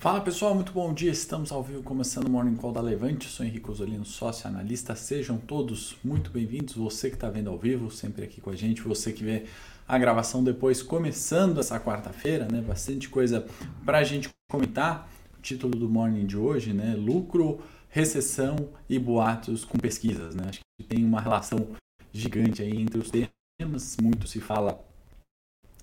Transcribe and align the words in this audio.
Fala 0.00 0.20
pessoal, 0.20 0.54
muito 0.54 0.70
bom 0.70 0.94
dia. 0.94 1.10
Estamos 1.10 1.50
ao 1.50 1.60
vivo 1.60 1.82
começando 1.82 2.28
o 2.28 2.30
Morning 2.30 2.54
Call 2.54 2.70
da 2.70 2.80
Levante. 2.80 3.26
Eu 3.26 3.32
sou 3.32 3.44
Henrique 3.44 3.68
Osolino, 3.68 4.04
sócio 4.04 4.46
analista. 4.46 4.94
Sejam 4.94 5.38
todos 5.38 5.96
muito 6.04 6.30
bem-vindos. 6.30 6.76
Você 6.76 7.08
que 7.10 7.16
está 7.16 7.28
vendo 7.28 7.50
ao 7.50 7.58
vivo, 7.58 7.90
sempre 7.90 8.22
aqui 8.22 8.40
com 8.40 8.50
a 8.50 8.54
gente. 8.54 8.80
Você 8.82 9.12
que 9.12 9.24
vê 9.24 9.46
a 9.88 9.98
gravação 9.98 10.44
depois, 10.44 10.84
começando 10.84 11.58
essa 11.58 11.80
quarta-feira, 11.80 12.46
né? 12.46 12.60
Bastante 12.60 13.08
coisa 13.08 13.44
para 13.84 13.98
a 13.98 14.04
gente 14.04 14.28
comentar. 14.48 15.10
O 15.36 15.42
título 15.42 15.76
do 15.76 15.88
Morning 15.88 16.26
de 16.26 16.36
hoje, 16.36 16.72
né? 16.72 16.94
Lucro, 16.94 17.60
recessão 17.88 18.68
e 18.88 19.00
boatos 19.00 19.64
com 19.64 19.78
pesquisas, 19.78 20.32
né? 20.32 20.44
Acho 20.48 20.60
que 20.80 20.86
tem 20.86 21.04
uma 21.04 21.20
relação 21.20 21.74
gigante 22.12 22.62
aí 22.62 22.80
entre 22.80 23.00
os 23.00 23.10
temas. 23.10 23.96
Muito 24.00 24.28
se 24.28 24.40
fala 24.40 24.78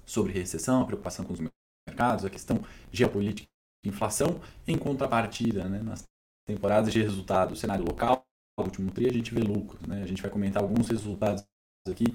sobre 0.05 0.31
recessão, 0.31 0.83
a 0.83 0.85
preocupação 0.85 1.25
com 1.25 1.33
os 1.33 1.41
mercados, 1.85 2.23
a 2.23 2.29
questão 2.29 2.61
geopolítica 2.93 3.53
inflação, 3.89 4.39
em 4.67 4.77
contrapartida, 4.77 5.67
né, 5.69 5.81
nas 5.81 6.03
temporadas 6.47 6.93
de 6.93 7.01
resultado, 7.01 7.55
cenário 7.55 7.83
local, 7.83 8.25
último 8.63 8.91
TRI, 8.91 9.09
a 9.09 9.13
gente 9.13 9.33
vê 9.33 9.41
lucro. 9.41 9.77
Né? 9.87 10.01
A 10.03 10.07
gente 10.07 10.21
vai 10.21 10.31
comentar 10.31 10.61
alguns 10.61 10.87
resultados 10.87 11.43
aqui 11.89 12.05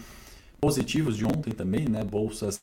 positivos 0.61 1.17
de 1.17 1.25
ontem 1.25 1.53
também, 1.53 1.89
né? 1.89 2.05
bolsas 2.05 2.61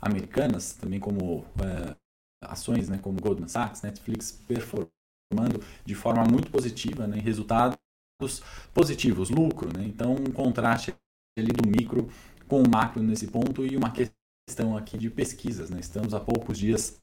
americanas, 0.00 0.74
também 0.74 1.00
como 1.00 1.44
é, 1.60 1.96
ações 2.42 2.88
né? 2.88 2.98
como 2.98 3.20
Goldman 3.20 3.48
Sachs, 3.48 3.82
Netflix 3.82 4.32
performando 4.46 5.60
de 5.84 5.94
forma 5.94 6.24
muito 6.24 6.50
positiva 6.50 7.06
né? 7.06 7.18
em 7.18 7.20
resultados 7.20 7.78
positivos, 8.72 9.30
lucro. 9.30 9.76
Né? 9.76 9.84
Então, 9.86 10.14
um 10.14 10.32
contraste 10.32 10.94
ali 11.38 11.52
do 11.52 11.68
micro 11.68 12.08
com 12.46 12.62
o 12.62 12.68
macro 12.68 13.02
nesse 13.02 13.26
ponto 13.26 13.64
e 13.64 13.76
uma 13.76 13.92
questão 13.92 14.76
aqui 14.76 14.96
de 14.96 15.10
pesquisas. 15.10 15.70
Né? 15.70 15.80
Estamos 15.80 16.14
a 16.14 16.20
poucos 16.20 16.58
dias 16.58 17.00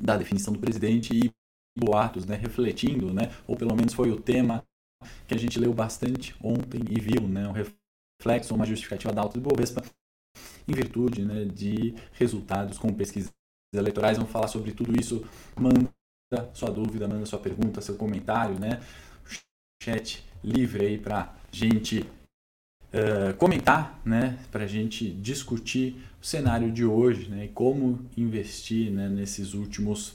da 0.00 0.16
definição 0.16 0.52
do 0.52 0.58
presidente 0.58 1.14
e 1.14 1.30
boatos, 1.78 2.26
né, 2.26 2.36
refletindo, 2.36 3.12
né, 3.12 3.30
ou 3.46 3.56
pelo 3.56 3.74
menos 3.74 3.94
foi 3.94 4.10
o 4.10 4.20
tema 4.20 4.64
que 5.26 5.34
a 5.34 5.38
gente 5.38 5.58
leu 5.58 5.72
bastante 5.72 6.34
ontem 6.42 6.80
e 6.90 7.00
viu, 7.00 7.26
né, 7.26 7.46
um 7.48 7.52
reflexo, 7.52 8.54
uma 8.54 8.66
justificativa 8.66 9.12
da 9.12 9.22
alta 9.22 9.38
do 9.38 9.48
Bovespa 9.48 9.82
em 10.68 10.72
virtude, 10.72 11.24
né, 11.24 11.44
de 11.44 11.94
resultados 12.12 12.78
com 12.78 12.92
pesquisas 12.92 13.30
eleitorais. 13.74 14.16
Vamos 14.16 14.32
falar 14.32 14.48
sobre 14.48 14.72
tudo 14.72 14.98
isso. 14.98 15.24
Manda 15.58 15.90
sua 16.54 16.70
dúvida, 16.70 17.08
manda 17.08 17.26
sua 17.26 17.38
pergunta, 17.38 17.80
seu 17.80 17.96
comentário, 17.96 18.58
né, 18.58 18.80
chat 19.82 20.24
livre 20.44 20.84
aí 20.84 20.98
para 20.98 21.34
gente 21.50 22.00
uh, 22.00 23.34
comentar, 23.36 24.00
né, 24.04 24.38
para 24.50 24.66
gente 24.66 25.10
discutir 25.10 25.96
o 26.20 26.26
cenário 26.26 26.70
de 26.70 26.84
hoje 26.84 27.28
né, 27.28 27.46
e 27.46 27.48
como 27.48 28.00
investir 28.16 28.90
né, 28.90 29.08
nesses 29.08 29.54
últimos 29.54 30.14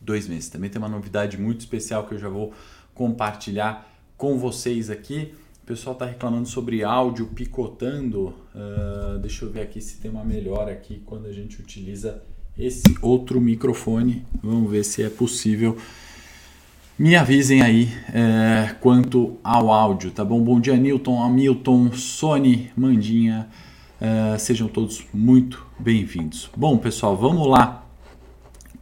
dois 0.00 0.28
meses. 0.28 0.48
Também 0.48 0.68
tem 0.68 0.80
uma 0.80 0.88
novidade 0.88 1.38
muito 1.38 1.60
especial 1.60 2.06
que 2.06 2.14
eu 2.14 2.18
já 2.18 2.28
vou 2.28 2.52
compartilhar 2.94 3.90
com 4.16 4.38
vocês 4.38 4.90
aqui. 4.90 5.34
O 5.62 5.66
pessoal 5.66 5.94
está 5.94 6.04
reclamando 6.04 6.46
sobre 6.46 6.84
áudio 6.84 7.26
picotando. 7.28 8.34
Uh, 8.54 9.18
deixa 9.20 9.44
eu 9.44 9.50
ver 9.50 9.62
aqui 9.62 9.80
se 9.80 9.98
tem 9.98 10.10
uma 10.10 10.24
melhora 10.24 10.72
aqui 10.72 11.02
quando 11.06 11.26
a 11.26 11.32
gente 11.32 11.60
utiliza 11.60 12.22
esse 12.58 12.82
outro 13.00 13.40
microfone. 13.40 14.24
Vamos 14.42 14.70
ver 14.70 14.84
se 14.84 15.02
é 15.02 15.08
possível 15.08 15.78
me 16.96 17.16
avisem 17.16 17.60
aí 17.60 17.88
é, 18.12 18.72
quanto 18.80 19.36
ao 19.42 19.72
áudio, 19.72 20.12
tá 20.12 20.24
bom? 20.24 20.40
Bom 20.40 20.60
dia, 20.60 20.76
Newton, 20.76 21.20
Hamilton, 21.20 21.92
Sony, 21.92 22.70
Mandinha, 22.76 23.48
é, 24.04 24.36
sejam 24.36 24.68
todos 24.68 25.02
muito 25.14 25.64
bem-vindos. 25.78 26.50
Bom, 26.54 26.76
pessoal, 26.76 27.16
vamos 27.16 27.48
lá 27.48 27.86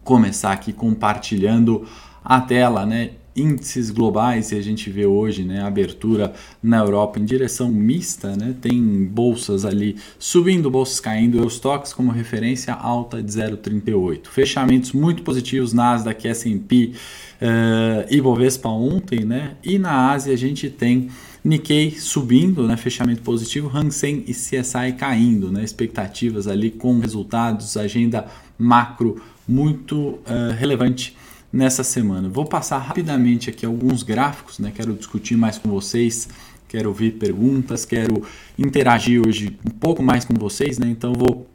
começar 0.03 0.51
aqui 0.51 0.73
compartilhando 0.73 1.87
a 2.25 2.41
tela, 2.41 2.85
né? 2.85 3.13
índices 3.35 3.91
globais 3.91 4.51
e 4.53 4.57
a 4.57 4.61
gente 4.61 4.91
vê 4.91 5.07
hoje 5.07 5.43
né, 5.43 5.63
a 5.63 5.67
abertura 5.67 6.35
na 6.63 6.81
Europa 6.81 7.19
em 7.19 7.25
direção 7.25 7.71
mista, 7.71 8.37
né, 8.37 8.55
tem 8.61 9.07
bolsas 9.07 9.65
ali 9.65 9.97
subindo, 10.19 10.71
bolsas 10.71 11.01
caindo, 11.01 11.39
Eurostox 11.39 11.95
como 11.95 12.11
referência 12.11 12.75
alta 12.75 13.23
de 13.23 13.33
0,38. 13.33 14.27
Fechamentos 14.27 14.93
muito 14.93 15.23
positivos, 15.23 15.73
Nasdaq, 15.73 16.29
S&P 16.29 16.93
uh, 17.41 18.07
e 18.11 18.21
Bovespa 18.21 18.69
ontem, 18.69 19.25
né, 19.25 19.57
e 19.65 19.79
na 19.79 20.11
Ásia 20.11 20.35
a 20.35 20.37
gente 20.37 20.69
tem 20.69 21.09
Nikkei 21.45 21.91
subindo, 21.93 22.69
né, 22.69 22.77
fechamento 22.77 23.23
positivo, 23.23 23.71
Hansen 23.75 24.25
e 24.29 24.33
CSI 24.33 24.93
caindo, 24.97 25.51
né, 25.51 25.65
expectativas 25.65 26.47
ali 26.47 26.71
com 26.71 27.01
resultados, 27.01 27.77
agenda 27.77 28.27
macro 28.57 29.21
muito 29.47 29.97
uh, 29.99 30.53
relevante 30.57 31.17
nessa 31.53 31.85
semana. 31.85 32.29
Vou 32.29 32.47
passar 32.47 32.79
rapidamente 32.79 33.51
aqui 33.51 33.67
alguns 33.67 34.03
gráficos, 34.03 34.59
né? 34.59 34.73
Quero 34.75 34.95
discutir 34.95 35.37
mais 35.37 35.59
com 35.59 35.69
vocês, 35.69 36.29
quero 36.67 36.89
ouvir 36.89 37.13
perguntas, 37.13 37.85
quero 37.85 38.25
interagir 38.59 39.21
hoje 39.27 39.59
um 39.67 39.71
pouco 39.71 40.03
mais 40.03 40.25
com 40.25 40.35
vocês, 40.35 40.79
né? 40.79 40.89
Então 40.89 41.13
vou 41.13 41.47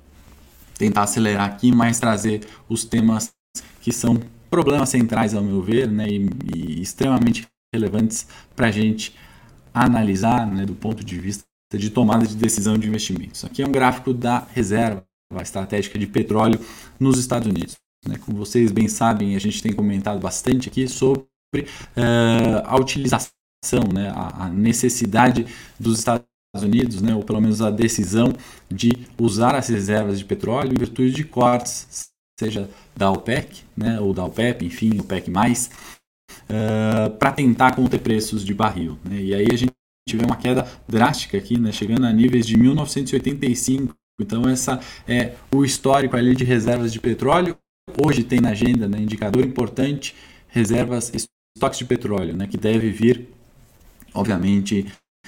tentar 0.77 1.03
acelerar 1.03 1.47
aqui, 1.47 1.71
mais 1.71 1.99
trazer 1.99 2.41
os 2.69 2.85
temas 2.85 3.31
que 3.81 3.91
são 3.91 4.19
problemas 4.49 4.89
centrais 4.89 5.33
ao 5.33 5.43
meu 5.43 5.61
ver, 5.61 5.89
né? 5.89 6.07
E, 6.07 6.29
e 6.53 6.81
extremamente 6.81 7.47
relevantes 7.73 8.27
para 8.55 8.67
a 8.67 8.71
gente 8.71 9.15
analisar, 9.85 10.45
né? 10.45 10.65
Do 10.65 10.75
ponto 10.75 11.03
de 11.03 11.19
vista 11.19 11.45
de 11.75 11.89
tomada 11.89 12.25
de 12.25 12.35
decisão 12.35 12.77
de 12.77 12.87
investimentos. 12.87 13.43
Aqui 13.43 13.61
é 13.61 13.67
um 13.67 13.71
gráfico 13.71 14.13
da 14.13 14.47
reserva 14.53 15.03
estratégica 15.41 15.99
de 15.99 16.07
petróleo 16.07 16.59
nos 16.99 17.19
Estados 17.19 17.47
Unidos. 17.47 17.75
Né? 18.07 18.17
Como 18.17 18.37
vocês 18.37 18.71
bem 18.71 18.87
sabem, 18.87 19.35
a 19.35 19.39
gente 19.39 19.61
tem 19.61 19.73
comentado 19.73 20.19
bastante 20.19 20.69
aqui 20.69 20.87
sobre 20.87 21.25
uh, 21.55 22.63
a 22.63 22.77
utilização, 22.77 23.31
né? 23.93 24.09
a, 24.15 24.45
a, 24.45 24.49
necessidade 24.49 25.45
dos 25.77 25.99
Estados 25.99 26.25
Unidos, 26.55 27.01
né? 27.01 27.13
ou 27.13 27.23
pelo 27.23 27.41
menos 27.41 27.61
a 27.61 27.69
decisão 27.69 28.33
de 28.69 28.93
usar 29.19 29.55
as 29.55 29.67
reservas 29.67 30.19
de 30.19 30.25
petróleo 30.25 30.71
em 30.71 30.79
virtude 30.79 31.11
de 31.11 31.23
cortes, 31.25 32.09
seja 32.39 32.69
da 32.95 33.11
OPEC 33.11 33.63
né? 33.75 33.99
ou 33.99 34.13
da 34.13 34.23
OPEP, 34.23 34.65
enfim, 34.65 34.99
OPEC+, 34.99 35.29
uh, 36.49 37.09
para 37.17 37.31
tentar 37.31 37.75
conter 37.75 37.99
preços 37.99 38.43
de 38.43 38.53
barril. 38.53 38.97
Né? 39.03 39.21
E 39.21 39.33
aí 39.33 39.47
a 39.51 39.55
gente 39.55 39.71
tiver 40.07 40.25
uma 40.25 40.37
queda 40.37 40.67
drástica 40.87 41.37
aqui, 41.37 41.59
né? 41.59 41.71
chegando 41.71 42.05
a 42.05 42.13
níveis 42.13 42.45
de 42.45 42.57
1985. 42.57 43.93
Então, 44.19 44.49
essa 44.49 44.79
é 45.07 45.35
o 45.53 45.63
histórico 45.63 46.15
ali 46.17 46.35
de 46.35 46.43
reservas 46.43 46.91
de 46.91 46.99
petróleo 46.99 47.55
hoje 47.95 48.23
tem 48.23 48.41
na 48.41 48.49
agenda, 48.49 48.87
né, 48.87 48.99
indicador 48.99 49.45
importante, 49.45 50.15
reservas, 50.47 51.11
estoques 51.55 51.79
de 51.79 51.85
petróleo, 51.85 52.35
né, 52.35 52.47
que 52.47 52.57
deve 52.57 52.89
vir, 52.89 53.29
obviamente, 54.13 54.87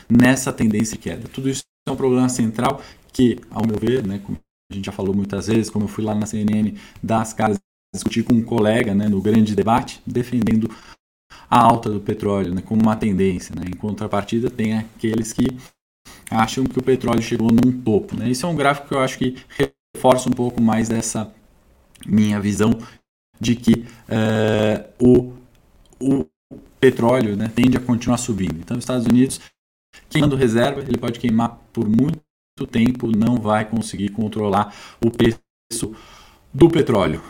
nessa 0.10 0.52
tendência 0.52 0.98
de 0.98 1.04
queda. 1.04 1.28
Tudo 1.28 1.50
isso 1.50 1.64
é 1.88 1.92
um 1.92 1.96
problema 1.96 2.28
central 2.30 2.82
que, 3.14 3.40
ao 3.50 3.66
meu 3.66 3.78
ver, 3.78 4.06
né, 4.06 4.20
como 4.20 4.38
a 4.72 4.76
gente 4.76 4.86
já 4.86 4.92
falou 4.92 5.16
muitas 5.16 5.48
vezes, 5.48 5.70
como 5.70 5.86
eu 5.86 5.90
fui 5.90 6.04
lá 6.04 6.14
na 6.14 6.26
CNN 6.26 6.76
das 7.02 7.34
casas 7.34 7.58
discutir 7.94 8.24
com 8.24 8.36
um 8.36 8.44
colega 8.44 8.94
né, 8.94 9.08
no 9.08 9.20
grande 9.20 9.56
debate, 9.56 10.00
defendendo 10.06 10.70
a 11.50 11.60
alta 11.60 11.90
do 11.90 12.00
petróleo 12.00 12.54
né, 12.54 12.62
como 12.62 12.82
uma 12.82 12.96
tendência. 12.96 13.56
Né? 13.56 13.64
Em 13.68 13.76
contrapartida, 13.76 14.50
tem 14.50 14.78
aqueles 14.78 15.34
que 15.34 15.48
acham 16.30 16.64
que 16.64 16.78
o 16.78 16.84
petróleo 16.84 17.22
chegou 17.22 17.52
num 17.52 17.82
topo. 17.82 18.16
Né? 18.16 18.30
Isso 18.30 18.46
é 18.46 18.50
um 18.50 18.56
gráfico 18.56 18.88
que 18.88 18.94
eu 18.94 19.00
acho 19.00 19.18
que 19.18 19.36
reforça 19.96 20.30
um 20.30 20.34
pouco 20.34 20.62
mais 20.62 20.88
dessa 20.88 21.34
minha 22.06 22.40
visão 22.40 22.78
de 23.40 23.56
que 23.56 23.86
é, 24.08 24.90
o, 25.00 25.34
o 26.00 26.26
petróleo 26.80 27.36
né, 27.36 27.52
tende 27.54 27.78
a 27.78 27.82
continuar 27.82 28.18
subindo. 28.18 28.60
Então, 28.60 28.78
os 28.78 28.84
Estados 28.84 29.06
Unidos, 29.06 29.40
queimando 30.10 30.36
reserva, 30.36 30.82
ele 30.82 30.98
pode 30.98 31.20
queimar 31.20 31.60
por 31.74 31.88
muito 31.88 32.20
tempo, 32.70 33.10
não 33.16 33.38
vai 33.38 33.66
conseguir 33.66 34.10
controlar 34.10 34.74
o 35.04 35.10
preço 35.10 35.96
do 36.54 36.70
petróleo. 36.70 37.22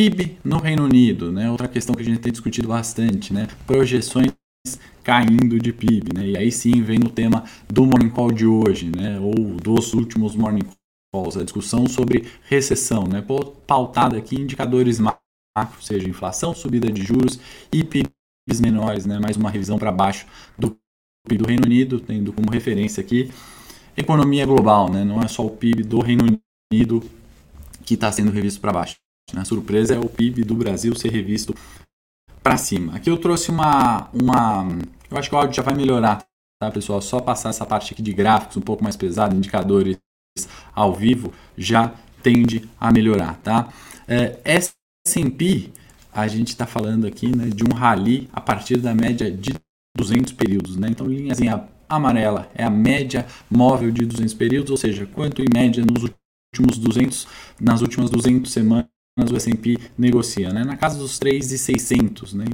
PIB 0.00 0.38
no 0.42 0.56
Reino 0.56 0.84
Unido, 0.84 1.30
né? 1.30 1.50
Outra 1.50 1.68
questão 1.68 1.94
que 1.94 2.00
a 2.00 2.04
gente 2.04 2.20
tem 2.20 2.32
discutido 2.32 2.68
bastante, 2.68 3.34
né? 3.34 3.46
Projeções 3.66 4.32
caindo 5.04 5.60
de 5.60 5.74
PIB, 5.74 6.14
né? 6.14 6.26
E 6.26 6.38
aí 6.38 6.50
sim 6.50 6.80
vem 6.80 6.98
no 6.98 7.10
tema 7.10 7.44
do 7.68 7.84
Morning 7.84 8.08
Call 8.08 8.32
de 8.32 8.46
hoje, 8.46 8.90
né? 8.90 9.20
Ou 9.20 9.34
dos 9.56 9.92
últimos 9.92 10.34
Morning 10.34 10.66
a 11.14 11.42
discussão 11.42 11.86
sobre 11.86 12.30
recessão, 12.44 13.04
né? 13.04 13.22
pautada 13.66 14.16
aqui 14.16 14.36
em 14.36 14.42
indicadores 14.42 14.98
macro, 15.00 15.82
seja 15.82 16.08
inflação, 16.08 16.54
subida 16.54 16.90
de 16.90 17.02
juros 17.02 17.38
e 17.70 17.84
PIBs 17.84 18.60
menores, 18.60 19.04
né? 19.04 19.18
mais 19.18 19.36
uma 19.36 19.50
revisão 19.50 19.76
para 19.76 19.90
baixo 19.90 20.24
do 20.56 20.78
PIB 21.28 21.42
do 21.42 21.48
Reino 21.48 21.66
Unido, 21.66 21.98
tendo 21.98 22.32
como 22.32 22.48
referência 22.48 23.00
aqui 23.00 23.30
economia 23.96 24.46
global, 24.46 24.88
né? 24.88 25.04
não 25.04 25.20
é 25.20 25.26
só 25.26 25.44
o 25.44 25.50
PIB 25.50 25.82
do 25.82 26.00
Reino 26.00 26.24
Unido 26.72 27.02
que 27.84 27.94
está 27.94 28.10
sendo 28.12 28.30
revisto 28.30 28.60
para 28.60 28.72
baixo. 28.72 28.94
A 29.38 29.44
surpresa 29.44 29.94
é 29.94 29.98
o 29.98 30.08
PIB 30.08 30.44
do 30.44 30.54
Brasil 30.54 30.94
ser 30.94 31.10
revisto 31.10 31.54
para 32.42 32.56
cima. 32.56 32.96
Aqui 32.96 33.10
eu 33.10 33.18
trouxe 33.18 33.50
uma, 33.50 34.08
uma. 34.12 34.66
Eu 35.10 35.18
acho 35.18 35.28
que 35.28 35.34
o 35.34 35.38
áudio 35.38 35.54
já 35.54 35.62
vai 35.62 35.74
melhorar, 35.74 36.24
tá, 36.60 36.70
pessoal? 36.70 37.00
Só 37.00 37.20
passar 37.20 37.50
essa 37.50 37.66
parte 37.66 37.92
aqui 37.92 38.02
de 38.02 38.12
gráficos 38.12 38.56
um 38.56 38.60
pouco 38.60 38.82
mais 38.82 38.96
pesado, 38.96 39.36
indicadores 39.36 39.98
ao 40.74 40.94
vivo 40.94 41.32
já 41.56 41.92
tende 42.22 42.68
a 42.78 42.92
melhorar, 42.92 43.38
tá? 43.42 43.68
É, 44.06 44.38
S&P, 44.44 45.70
a 46.12 46.26
gente 46.26 46.48
está 46.48 46.66
falando 46.66 47.06
aqui 47.06 47.34
né, 47.34 47.46
de 47.46 47.64
um 47.64 47.72
rally 47.72 48.28
a 48.32 48.40
partir 48.40 48.78
da 48.78 48.94
média 48.94 49.30
de 49.30 49.54
200 49.96 50.32
períodos. 50.32 50.76
Né? 50.76 50.88
Então, 50.90 51.06
linhazinha 51.06 51.64
amarela 51.88 52.50
é 52.54 52.64
a 52.64 52.70
média 52.70 53.26
móvel 53.50 53.90
de 53.90 54.04
200 54.04 54.34
períodos, 54.34 54.70
ou 54.70 54.76
seja, 54.76 55.06
quanto 55.06 55.42
em 55.42 55.46
média 55.52 55.84
nos 55.84 56.04
últimos 56.04 56.78
200, 56.78 57.26
nas 57.60 57.80
últimas 57.80 58.10
200 58.10 58.50
semanas 58.50 58.86
o 59.28 59.36
S&P 59.36 59.76
negocia, 59.98 60.52
né? 60.52 60.64
na 60.64 60.76
casa 60.76 60.98
dos 60.98 61.18
3,600. 61.18 62.34
Né? 62.34 62.46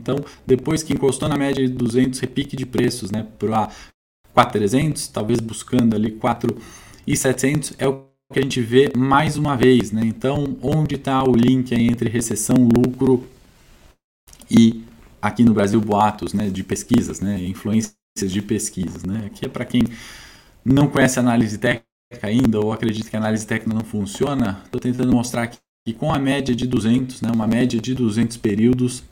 Então, 0.00 0.16
depois 0.46 0.82
que 0.82 0.92
encostou 0.92 1.28
na 1.28 1.36
média 1.36 1.66
de 1.66 1.72
200, 1.72 2.18
repique 2.20 2.56
de 2.56 2.66
preços 2.66 3.10
né, 3.10 3.26
para 3.38 3.70
4,300, 4.32 5.08
talvez 5.08 5.40
buscando 5.40 5.94
ali 5.94 6.12
4,700, 6.12 7.74
é 7.78 7.88
o 7.88 8.04
que 8.32 8.38
a 8.38 8.42
gente 8.42 8.60
vê 8.60 8.90
mais 8.96 9.36
uma 9.36 9.56
vez. 9.56 9.92
Né? 9.92 10.02
Então, 10.04 10.56
onde 10.62 10.96
está 10.96 11.22
o 11.22 11.32
link 11.32 11.72
entre 11.72 12.08
recessão, 12.08 12.56
lucro 12.56 13.26
e, 14.50 14.84
aqui 15.22 15.44
no 15.44 15.54
Brasil, 15.54 15.80
boatos 15.80 16.32
né, 16.32 16.50
de 16.50 16.64
pesquisas, 16.64 17.20
né, 17.20 17.42
influências 17.44 17.94
de 18.18 18.42
pesquisas. 18.42 19.04
Né? 19.04 19.26
Aqui 19.26 19.46
é 19.46 19.48
para 19.48 19.64
quem 19.64 19.82
não 20.64 20.88
conhece 20.88 21.18
análise 21.18 21.58
técnica 21.58 21.84
ainda 22.22 22.60
ou 22.60 22.72
acredita 22.72 23.10
que 23.10 23.16
a 23.16 23.18
análise 23.18 23.46
técnica 23.46 23.74
não 23.74 23.84
funciona, 23.84 24.62
estou 24.64 24.80
tentando 24.80 25.12
mostrar 25.12 25.46
que, 25.46 25.58
que 25.86 25.92
com 25.92 26.12
a 26.12 26.18
média 26.18 26.54
de 26.54 26.66
200, 26.66 27.20
né, 27.20 27.30
uma 27.32 27.46
média 27.46 27.80
de 27.80 27.94
200 27.94 28.36
períodos, 28.38 29.04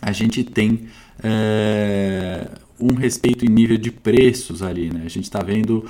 a 0.00 0.10
gente 0.10 0.42
tem 0.42 0.88
é, 1.22 2.48
um 2.80 2.94
respeito 2.94 3.44
em 3.44 3.48
nível 3.48 3.78
de 3.78 3.92
preços 3.92 4.62
ali. 4.62 4.90
Né? 4.92 5.02
A 5.04 5.08
gente 5.08 5.24
está 5.24 5.40
vendo 5.40 5.88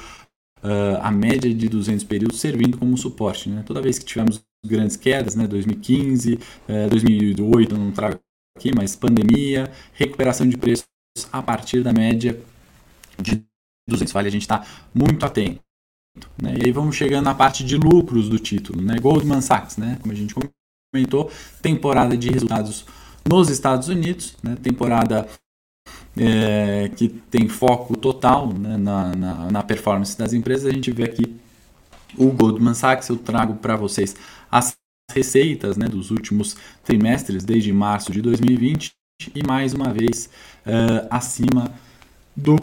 uh, 0.63 0.99
a 1.01 1.11
média 1.11 1.53
de 1.53 1.69
200 1.69 2.05
períodos 2.05 2.39
servindo 2.39 2.77
como 2.77 2.97
suporte. 2.99 3.49
Né? 3.49 3.63
Toda 3.67 3.81
vez 3.81 3.99
que 3.99 4.05
tivemos 4.05 4.45
grandes 4.65 4.97
quedas, 4.97 5.35
né? 5.35 5.47
2015, 5.47 6.35
uh, 6.35 6.91
2008, 6.91 7.77
não 7.77 7.91
trago 7.91 8.21
aqui, 8.57 8.71
mas 8.75 8.95
pandemia, 8.95 9.73
recuperação 9.95 10.47
de 10.47 10.57
preços 10.59 10.87
a 11.33 11.43
partir 11.43 11.83
da 11.83 11.93
média 11.93 12.39
de 13.19 13.43
200. 13.89 14.13
Vale 14.13 14.29
a 14.29 14.31
gente 14.31 14.43
está 14.43 14.65
muito 14.95 15.25
atento. 15.25 15.61
Né? 16.41 16.57
E 16.61 16.67
aí 16.67 16.73
vamos 16.73 16.97
chegando 16.97 17.25
na 17.25 17.35
parte 17.35 17.65
de 17.65 17.77
lucros 17.77 18.29
do 18.29 18.39
título. 18.39 18.81
Né? 18.83 18.99
Goldman 18.99 19.41
Sachs, 19.41 19.77
né? 19.77 19.99
como 20.01 20.13
a 20.13 20.17
gente 20.17 20.35
comentou, 20.93 21.31
temporada 21.61 22.17
de 22.17 22.31
resultados 22.31 22.85
nos 23.29 23.49
Estados 23.49 23.89
Unidos, 23.89 24.37
né? 24.43 24.57
temporada 24.63 25.29
é, 26.17 26.91
que 26.97 27.09
tem 27.09 27.49
foco 27.49 27.97
total 27.97 28.53
né, 28.53 28.77
na, 28.77 29.15
na, 29.15 29.51
na, 29.51 29.63
performance 29.63 30.17
das 30.17 30.33
empresas, 30.33 30.67
a 30.67 30.73
gente 30.73 30.91
vê 30.91 31.05
aqui 31.05 31.37
o 32.17 32.31
Goldman 32.31 32.75
Sachs. 32.75 33.09
Eu 33.09 33.17
trago 33.17 33.55
para 33.55 33.77
vocês 33.77 34.15
as 34.51 34.77
receitas 35.11 35.77
né, 35.77 35.87
dos 35.89 36.11
últimos 36.11 36.57
trimestres, 36.85 37.45
desde 37.45 37.73
março 37.73 38.13
de 38.13 38.21
2020, 38.21 38.93
e 39.35 39.47
mais 39.47 39.73
uma 39.73 39.93
vez 39.93 40.29
é, 40.67 41.07
acima 41.11 41.73
do 42.37 42.57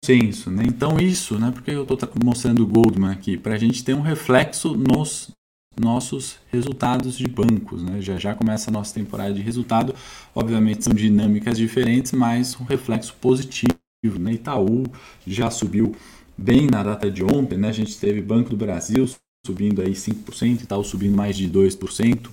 consenso. 0.00 0.50
Né? 0.50 0.64
Então, 0.66 0.98
isso, 0.98 1.38
né, 1.38 1.50
porque 1.52 1.70
eu 1.70 1.82
estou 1.82 1.98
mostrando 2.24 2.62
o 2.62 2.66
Goldman 2.66 3.10
aqui, 3.10 3.36
para 3.36 3.54
a 3.54 3.58
gente 3.58 3.84
ter 3.84 3.94
um 3.94 4.00
reflexo 4.00 4.74
nos 4.74 5.30
nossos 5.78 6.38
resultados 6.50 7.16
de 7.16 7.28
bancos. 7.28 7.82
Né? 7.82 8.00
Já 8.00 8.16
já 8.16 8.34
começa 8.34 8.70
a 8.70 8.72
nossa 8.72 8.94
temporada 8.94 9.32
de 9.32 9.40
resultado. 9.40 9.94
Obviamente 10.34 10.84
são 10.84 10.92
dinâmicas 10.92 11.56
diferentes, 11.56 12.12
mas 12.12 12.58
um 12.58 12.64
reflexo 12.64 13.14
positivo. 13.20 13.74
Né? 14.18 14.32
Itaú 14.32 14.84
já 15.26 15.50
subiu 15.50 15.94
bem 16.36 16.66
na 16.66 16.82
data 16.82 17.10
de 17.10 17.22
ontem. 17.22 17.56
Né? 17.56 17.68
A 17.68 17.72
gente 17.72 17.98
teve 17.98 18.20
Banco 18.20 18.50
do 18.50 18.56
Brasil 18.56 19.08
subindo 19.46 19.80
aí 19.80 19.92
5%, 19.92 20.62
Itaú 20.62 20.84
subindo 20.84 21.16
mais 21.16 21.36
de 21.36 21.48
2%. 21.48 22.30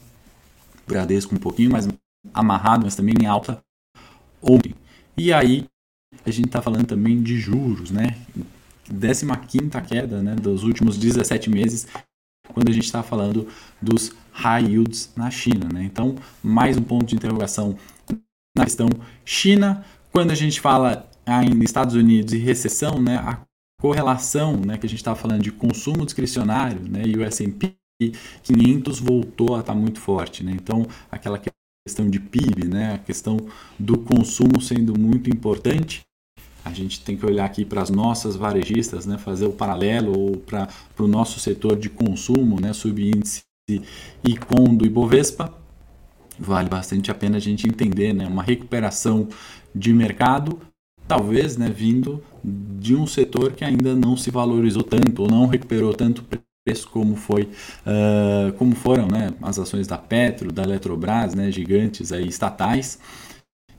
Bradesco 0.86 1.36
um 1.36 1.38
pouquinho 1.38 1.72
mais 1.72 1.88
amarrado, 2.34 2.86
mas 2.86 2.96
também 2.96 3.16
em 3.22 3.26
alta 3.26 3.62
ontem. 4.42 4.74
E 5.18 5.32
aí 5.32 5.66
a 6.30 6.34
gente 6.34 6.48
está 6.48 6.62
falando 6.62 6.86
também 6.86 7.22
de 7.22 7.40
juros, 7.40 7.90
né? 7.90 8.18
15 8.88 9.26
quinta 9.48 9.82
queda 9.82 10.22
né, 10.22 10.36
dos 10.36 10.64
últimos 10.64 10.98
17 10.98 11.50
meses 11.50 11.88
quando 12.54 12.70
a 12.70 12.72
gente 12.72 12.86
está 12.86 13.04
falando 13.04 13.48
dos 13.82 14.14
high 14.32 14.66
yields 14.66 15.12
na 15.16 15.30
China. 15.30 15.68
Né? 15.74 15.84
Então, 15.84 16.16
mais 16.42 16.78
um 16.78 16.84
ponto 16.84 17.06
de 17.06 17.16
interrogação 17.16 17.78
na 18.56 18.64
questão 18.64 18.88
China. 19.26 19.86
Quando 20.12 20.32
a 20.32 20.36
gente 20.36 20.62
fala 20.62 21.10
ainda 21.26 21.64
Estados 21.64 21.96
Unidos 21.96 22.34
e 22.34 22.38
recessão, 22.38 23.02
né, 23.02 23.18
a 23.18 23.42
correlação 23.80 24.58
né, 24.58 24.78
que 24.78 24.86
a 24.86 24.90
gente 24.90 25.00
estava 25.00 25.20
falando 25.20 25.44
de 25.44 25.52
consumo 25.52 26.06
discricionário 26.06 26.82
né, 26.82 27.04
e 27.06 27.16
o 27.16 27.24
S&P 27.24 27.76
500 28.44 29.00
voltou 29.00 29.56
a 29.56 29.60
estar 29.60 29.74
tá 29.74 29.80
muito 29.80 30.00
forte. 30.00 30.44
Né? 30.44 30.54
Então, 30.54 30.88
aquela 31.12 31.40
questão 31.86 32.10
de 32.10 32.20
PIB, 32.20 32.68
né, 32.68 32.96
a 32.96 32.98
questão 32.98 33.38
do 33.78 33.98
consumo 33.98 34.62
sendo 34.62 34.98
muito 34.98 35.30
importante, 35.30 36.07
a 36.68 36.74
gente 36.74 37.02
tem 37.02 37.16
que 37.16 37.26
olhar 37.26 37.46
aqui 37.46 37.64
para 37.64 37.82
as 37.82 37.90
nossas 37.90 38.36
varejistas, 38.36 39.06
né, 39.06 39.18
fazer 39.18 39.46
o 39.46 39.52
paralelo 39.52 40.18
ou 40.18 40.38
para 40.38 40.68
o 41.00 41.08
nosso 41.08 41.40
setor 41.40 41.78
de 41.78 41.90
consumo, 41.90 42.60
né, 42.60 42.74
subíndice 42.74 43.42
ICOM 44.24 44.76
do 44.76 44.86
Ibovespa, 44.86 45.54
vale 46.40 46.70
bastante 46.70 47.10
a 47.10 47.16
pena 47.16 47.38
a 47.38 47.40
gente 47.40 47.68
entender, 47.68 48.14
né, 48.14 48.28
uma 48.28 48.44
recuperação 48.44 49.28
de 49.74 49.94
mercado, 49.94 50.60
talvez, 51.08 51.58
né, 51.58 51.70
vindo 51.70 52.24
de 52.44 52.96
um 52.96 53.08
setor 53.08 53.54
que 53.54 53.64
ainda 53.64 53.96
não 53.96 54.16
se 54.16 54.30
valorizou 54.30 54.84
tanto 54.84 55.24
ou 55.24 55.30
não 55.30 55.48
recuperou 55.48 55.94
tanto 55.94 56.24
preço 56.66 56.90
como 56.90 57.16
foi, 57.16 57.44
uh, 57.44 58.52
como 58.58 58.76
foram, 58.76 59.08
né, 59.08 59.32
as 59.42 59.58
ações 59.58 59.88
da 59.88 59.98
Petro, 59.98 60.52
da 60.52 60.64
Eletrobras, 60.64 61.34
né, 61.34 61.50
gigantes 61.50 62.12
aí 62.12 62.28
estatais 62.28 63.00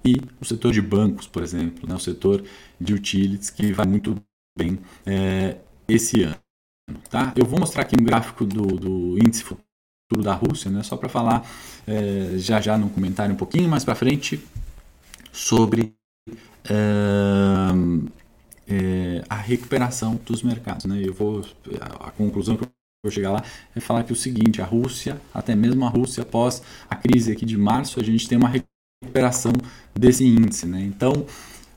e 0.05 0.17
o 0.41 0.45
setor 0.45 0.73
de 0.73 0.81
bancos, 0.81 1.27
por 1.27 1.43
exemplo, 1.43 1.89
né, 1.89 1.95
o 1.95 1.99
setor 1.99 2.45
de 2.81 2.95
utilities 2.95 3.51
que 3.51 3.73
vai 3.73 3.87
muito 3.87 4.17
bem 4.57 4.79
é, 5.07 5.57
esse 5.87 6.23
ano. 6.23 6.37
Tá? 7.11 7.33
Eu 7.37 7.45
vou 7.45 7.61
mostrar 7.61 7.83
aqui 7.83 7.97
um 7.99 8.05
gráfico 8.05 8.45
do, 8.45 8.67
do 8.67 9.19
índice 9.19 9.45
futuro 9.45 10.23
da 10.23 10.35
Rússia, 10.35 10.71
né, 10.71 10.83
só 10.83 10.97
para 10.97 11.09
falar 11.09 11.47
é, 11.87 12.39
já 12.39 12.61
já 12.61 12.79
no 12.79 12.89
comentário 12.91 13.35
um 13.35 13.39
pouquinho 13.39 13.69
mais 13.69 13.85
para 13.85 13.95
frente 13.95 14.43
sobre 15.33 15.95
é, 16.69 16.75
é, 18.69 19.25
a 19.29 19.37
recuperação 19.37 20.21
dos 20.25 20.43
mercados. 20.43 20.87
Né? 20.87 21.03
Eu 21.05 21.13
vou 21.13 21.45
a 22.01 22.11
conclusão 22.11 22.57
que 22.57 22.65
eu 22.65 22.69
vou 23.03 23.13
chegar 23.13 23.33
lá 23.33 23.43
é 23.75 23.81
falar 23.81 24.05
que 24.05 24.13
o 24.13 24.17
seguinte: 24.17 24.61
a 24.61 24.65
Rússia, 24.65 25.21
até 25.33 25.55
mesmo 25.55 25.85
a 25.85 25.89
Rússia 25.89 26.23
após 26.23 26.63
a 26.89 26.97
crise 26.97 27.33
aqui 27.33 27.47
de 27.47 27.57
março, 27.57 28.01
a 28.01 28.03
gente 28.03 28.29
tem 28.29 28.37
uma 28.37 28.49
recuperação 28.49 28.68
desse 29.95 30.25
índice. 30.25 30.67
Né? 30.67 30.83
Então, 30.83 31.27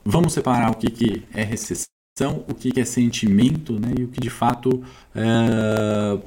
vamos 0.04 0.32
separar 0.32 0.70
o 0.70 0.74
que, 0.74 0.90
que 0.90 1.22
é 1.34 1.42
recessão, 1.42 2.44
o 2.48 2.54
que, 2.54 2.70
que 2.70 2.80
é 2.80 2.84
sentimento 2.84 3.78
né? 3.78 3.92
e 3.98 4.04
o 4.04 4.08
que 4.08 4.20
de 4.20 4.30
fato 4.30 4.82
é, 5.14 6.18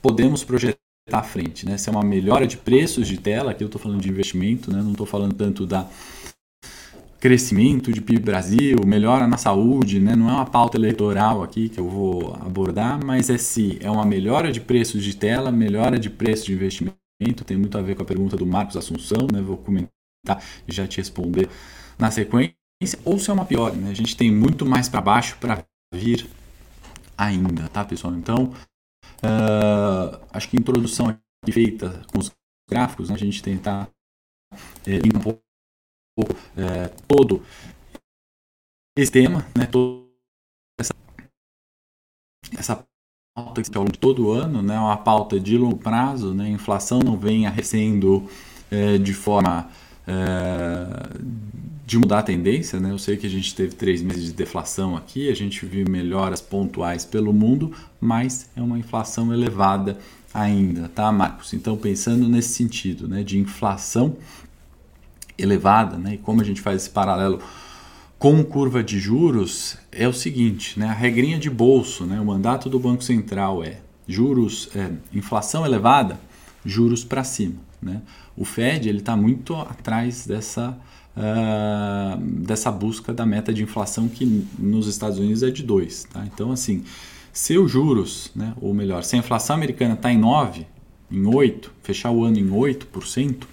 podemos 0.00 0.44
projetar 0.44 0.78
à 1.12 1.22
frente. 1.22 1.66
Né? 1.66 1.76
Se 1.76 1.88
é 1.88 1.92
uma 1.92 2.02
melhora 2.02 2.46
de 2.46 2.56
preços 2.56 3.06
de 3.06 3.18
tela, 3.18 3.50
aqui 3.50 3.62
eu 3.62 3.66
estou 3.66 3.80
falando 3.80 4.00
de 4.00 4.08
investimento, 4.08 4.72
né? 4.72 4.82
não 4.82 4.92
estou 4.92 5.06
falando 5.06 5.34
tanto 5.34 5.66
da 5.66 5.88
crescimento 7.20 7.90
de 7.90 8.02
PIB 8.02 8.20
Brasil, 8.20 8.78
melhora 8.86 9.26
na 9.26 9.38
saúde, 9.38 9.98
né? 9.98 10.14
não 10.14 10.28
é 10.28 10.32
uma 10.32 10.44
pauta 10.44 10.76
eleitoral 10.76 11.42
aqui 11.42 11.70
que 11.70 11.80
eu 11.80 11.88
vou 11.88 12.34
abordar, 12.34 13.02
mas 13.02 13.30
é 13.30 13.38
se 13.38 13.78
é 13.80 13.90
uma 13.90 14.04
melhora 14.04 14.52
de 14.52 14.60
preços 14.60 15.02
de 15.02 15.16
tela, 15.16 15.50
melhora 15.50 15.98
de 15.98 16.10
preço 16.10 16.44
de 16.44 16.52
investimento, 16.52 16.94
tem 17.46 17.56
muito 17.56 17.78
a 17.78 17.80
ver 17.80 17.96
com 17.96 18.02
a 18.02 18.06
pergunta 18.06 18.36
do 18.36 18.44
Marcos 18.44 18.76
Assunção, 18.76 19.26
né? 19.32 19.40
vou 19.40 19.56
comentar 19.56 19.88
e 20.66 20.72
já 20.72 20.86
te 20.86 20.98
responder 20.98 21.48
na 21.98 22.10
sequência, 22.10 22.56
ou 23.04 23.18
se 23.18 23.30
é 23.30 23.32
uma 23.32 23.44
pior, 23.44 23.74
né? 23.74 23.90
A 23.90 23.94
gente 23.94 24.16
tem 24.16 24.32
muito 24.32 24.66
mais 24.66 24.88
para 24.88 25.00
baixo 25.00 25.36
para 25.38 25.64
vir 25.92 26.28
ainda, 27.16 27.68
tá, 27.68 27.84
pessoal? 27.84 28.14
Então, 28.14 28.52
uh, 29.22 30.26
acho 30.32 30.48
que 30.48 30.56
a 30.56 30.60
introdução 30.60 31.08
aqui 31.08 31.52
feita 31.52 32.02
com 32.12 32.18
os 32.18 32.30
gráficos, 32.68 33.08
né? 33.08 33.14
a 33.14 33.18
gente 33.18 33.42
tentar 33.42 33.88
é, 34.86 34.96
um 35.14 35.20
pouco 35.20 35.42
é, 36.56 36.88
todo 37.06 37.42
esse 38.96 39.10
tema, 39.10 39.46
né? 39.56 39.66
Todo 39.66 40.08
essa, 40.78 40.94
essa 42.56 42.86
pauta 43.36 43.62
que 43.62 43.76
ao 43.76 43.82
longo 43.82 43.92
de 43.92 43.98
todo 43.98 44.30
ano, 44.30 44.62
né? 44.62 44.78
Uma 44.78 44.96
pauta 44.96 45.38
de 45.38 45.58
longo 45.58 45.78
prazo, 45.78 46.32
né? 46.34 46.44
A 46.44 46.50
inflação 46.50 47.00
não 47.00 47.18
vem 47.18 47.46
arrecendo 47.46 48.28
é, 48.70 48.98
de 48.98 49.12
forma 49.12 49.70
é, 50.06 51.08
de 51.86 51.98
mudar 51.98 52.20
a 52.20 52.22
tendência. 52.22 52.80
Né? 52.80 52.90
Eu 52.90 52.98
sei 52.98 53.16
que 53.16 53.26
a 53.26 53.30
gente 53.30 53.54
teve 53.54 53.74
três 53.74 54.02
meses 54.02 54.26
de 54.26 54.32
deflação 54.32 54.96
aqui, 54.96 55.30
a 55.30 55.34
gente 55.34 55.64
viu 55.66 55.84
melhoras 55.88 56.40
pontuais 56.40 57.04
pelo 57.04 57.32
mundo, 57.32 57.72
mas 58.00 58.48
é 58.56 58.62
uma 58.62 58.78
inflação 58.78 59.32
elevada 59.32 59.98
ainda, 60.32 60.88
tá, 60.88 61.12
Marcos? 61.12 61.52
Então, 61.54 61.76
pensando 61.76 62.28
nesse 62.28 62.48
sentido 62.54 63.06
né, 63.06 63.22
de 63.22 63.38
inflação 63.38 64.16
elevada, 65.38 65.96
né, 65.96 66.14
e 66.14 66.18
como 66.18 66.40
a 66.40 66.44
gente 66.44 66.60
faz 66.60 66.82
esse 66.82 66.90
paralelo 66.90 67.40
com 68.18 68.42
curva 68.42 68.82
de 68.82 68.98
juros, 68.98 69.76
é 69.92 70.08
o 70.08 70.12
seguinte, 70.12 70.78
né, 70.78 70.86
a 70.86 70.92
regrinha 70.92 71.38
de 71.38 71.50
bolso, 71.50 72.04
né, 72.04 72.20
o 72.20 72.24
mandato 72.24 72.68
do 72.68 72.78
Banco 72.78 73.04
Central 73.04 73.62
é 73.62 73.78
juros, 74.06 74.68
é, 74.74 74.90
inflação 75.12 75.64
elevada, 75.64 76.18
juros 76.64 77.04
para 77.04 77.22
cima. 77.22 77.56
Né? 77.84 78.00
O 78.36 78.44
Fed 78.44 78.88
ele 78.88 78.98
está 78.98 79.16
muito 79.16 79.54
atrás 79.54 80.26
dessa, 80.26 80.76
uh, 81.16 82.20
dessa 82.20 82.72
busca 82.72 83.12
da 83.12 83.26
meta 83.26 83.52
de 83.52 83.62
inflação 83.62 84.08
que 84.08 84.46
nos 84.58 84.86
Estados 84.86 85.18
Unidos 85.18 85.42
é 85.42 85.50
de 85.50 85.62
2. 85.62 86.04
Tá? 86.04 86.24
Então, 86.24 86.50
assim, 86.50 86.82
se 87.32 87.58
os 87.58 87.70
juros, 87.70 88.30
né, 88.34 88.54
ou 88.60 88.72
melhor, 88.72 89.04
se 89.04 89.16
a 89.16 89.18
inflação 89.18 89.54
americana 89.54 89.94
está 89.94 90.10
em 90.10 90.18
9, 90.18 90.66
em 91.10 91.26
8, 91.26 91.70
fechar 91.82 92.10
o 92.10 92.24
ano 92.24 92.38
em 92.38 92.48
8%, 92.48 93.44
uh, 93.44 93.46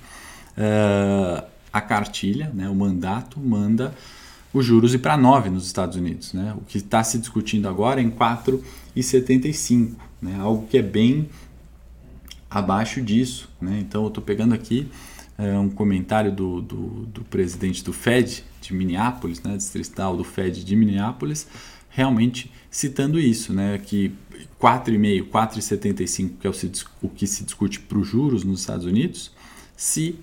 ah, 0.57 1.45
a 1.73 1.81
cartilha, 1.81 2.51
né, 2.53 2.69
o 2.69 2.75
mandato, 2.75 3.39
manda 3.39 3.93
os 4.53 4.65
juros 4.65 4.93
ir 4.93 4.99
para 4.99 5.17
9 5.17 5.49
nos 5.49 5.65
Estados 5.65 5.95
Unidos. 5.95 6.33
Né? 6.33 6.53
O 6.57 6.61
que 6.61 6.77
está 6.77 7.03
se 7.03 7.17
discutindo 7.17 7.67
agora 7.67 8.01
é 8.01 8.03
em 8.03 8.09
4,75, 8.09 9.91
né? 10.21 10.37
algo 10.39 10.67
que 10.67 10.77
é 10.77 10.81
bem 10.81 11.29
abaixo 12.51 13.01
disso. 13.01 13.49
Né? 13.61 13.79
Então 13.79 14.03
eu 14.03 14.09
estou 14.09 14.21
pegando 14.21 14.53
aqui 14.53 14.87
é, 15.37 15.57
um 15.57 15.69
comentário 15.69 16.31
do, 16.31 16.61
do, 16.61 17.05
do, 17.05 17.21
presidente 17.23 17.83
do 17.83 17.93
Fed 17.93 18.43
de 18.61 18.73
Minneapolis, 18.73 19.41
né? 19.41 19.55
distrital 19.55 20.17
do 20.17 20.25
Fed 20.25 20.63
de 20.65 20.75
Minneapolis, 20.75 21.47
realmente 21.89 22.51
citando 22.69 23.19
isso, 23.19 23.53
né? 23.53 23.77
que 23.77 24.11
4,5, 24.59 25.29
4,75, 25.29 26.31
que 26.39 26.47
é 26.47 26.49
o, 26.49 26.53
o 27.01 27.09
que 27.09 27.25
se 27.25 27.45
discute 27.45 27.79
para 27.79 27.97
os 27.97 28.07
juros 28.07 28.43
nos 28.43 28.59
Estados 28.59 28.85
Unidos, 28.85 29.31
se 29.75 30.19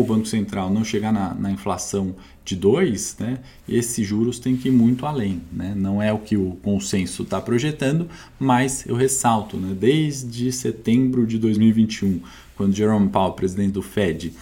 o 0.00 0.04
Banco 0.04 0.26
Central 0.26 0.70
não 0.70 0.84
chegar 0.84 1.12
na, 1.12 1.34
na 1.34 1.50
inflação 1.50 2.14
de 2.44 2.56
2, 2.56 3.16
né, 3.20 3.38
esses 3.68 4.06
juros 4.06 4.38
têm 4.38 4.56
que 4.56 4.68
ir 4.68 4.72
muito 4.72 5.06
além. 5.06 5.40
Né? 5.52 5.72
Não 5.74 6.02
é 6.02 6.12
o 6.12 6.18
que 6.18 6.36
o 6.36 6.58
consenso 6.62 7.22
está 7.22 7.40
projetando, 7.40 8.08
mas 8.38 8.84
eu 8.86 8.94
ressalto, 8.94 9.56
né, 9.56 9.74
desde 9.78 10.52
setembro 10.52 11.26
de 11.26 11.38
2021, 11.38 12.20
quando 12.56 12.74
Jerome 12.74 13.08
Powell, 13.08 13.32
presidente 13.32 13.72
do 13.72 13.82
Fed, 13.82 14.32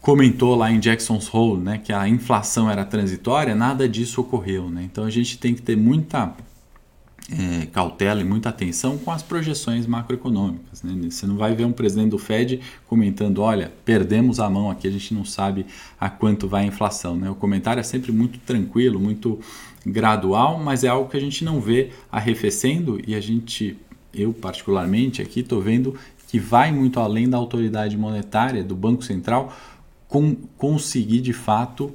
comentou 0.00 0.56
lá 0.56 0.70
em 0.70 0.80
Jackson's 0.80 1.32
Hole 1.32 1.62
né, 1.62 1.78
que 1.78 1.92
a 1.92 2.08
inflação 2.08 2.70
era 2.70 2.84
transitória, 2.84 3.54
nada 3.54 3.88
disso 3.88 4.20
ocorreu. 4.20 4.68
Né? 4.68 4.82
Então 4.90 5.04
a 5.04 5.10
gente 5.10 5.38
tem 5.38 5.54
que 5.54 5.62
ter 5.62 5.76
muita 5.76 6.34
é, 7.30 7.66
cautela 7.66 8.20
e 8.20 8.24
muita 8.24 8.48
atenção 8.48 8.98
com 8.98 9.10
as 9.10 9.22
projeções 9.22 9.86
macroeconômicas. 9.86 10.82
Né? 10.82 11.10
Você 11.10 11.26
não 11.26 11.36
vai 11.36 11.54
ver 11.54 11.64
um 11.64 11.72
presidente 11.72 12.10
do 12.10 12.18
Fed 12.18 12.60
comentando: 12.86 13.40
olha, 13.40 13.72
perdemos 13.84 14.40
a 14.40 14.50
mão 14.50 14.70
aqui, 14.70 14.88
a 14.88 14.90
gente 14.90 15.14
não 15.14 15.24
sabe 15.24 15.66
a 16.00 16.10
quanto 16.10 16.48
vai 16.48 16.64
a 16.64 16.66
inflação. 16.66 17.16
Né? 17.16 17.30
O 17.30 17.34
comentário 17.34 17.80
é 17.80 17.84
sempre 17.84 18.12
muito 18.12 18.38
tranquilo, 18.40 18.98
muito 18.98 19.40
gradual, 19.84 20.58
mas 20.58 20.84
é 20.84 20.88
algo 20.88 21.08
que 21.08 21.16
a 21.16 21.20
gente 21.20 21.44
não 21.44 21.60
vê 21.60 21.90
arrefecendo 22.10 23.00
e 23.06 23.14
a 23.14 23.20
gente, 23.20 23.76
eu 24.14 24.32
particularmente 24.32 25.20
aqui, 25.20 25.40
estou 25.40 25.60
vendo 25.60 25.96
que 26.28 26.38
vai 26.38 26.72
muito 26.72 26.98
além 26.98 27.28
da 27.28 27.36
autoridade 27.36 27.96
monetária, 27.96 28.64
do 28.64 28.74
Banco 28.74 29.04
Central, 29.04 29.54
com, 30.08 30.34
conseguir 30.56 31.20
de 31.20 31.32
fato 31.32 31.94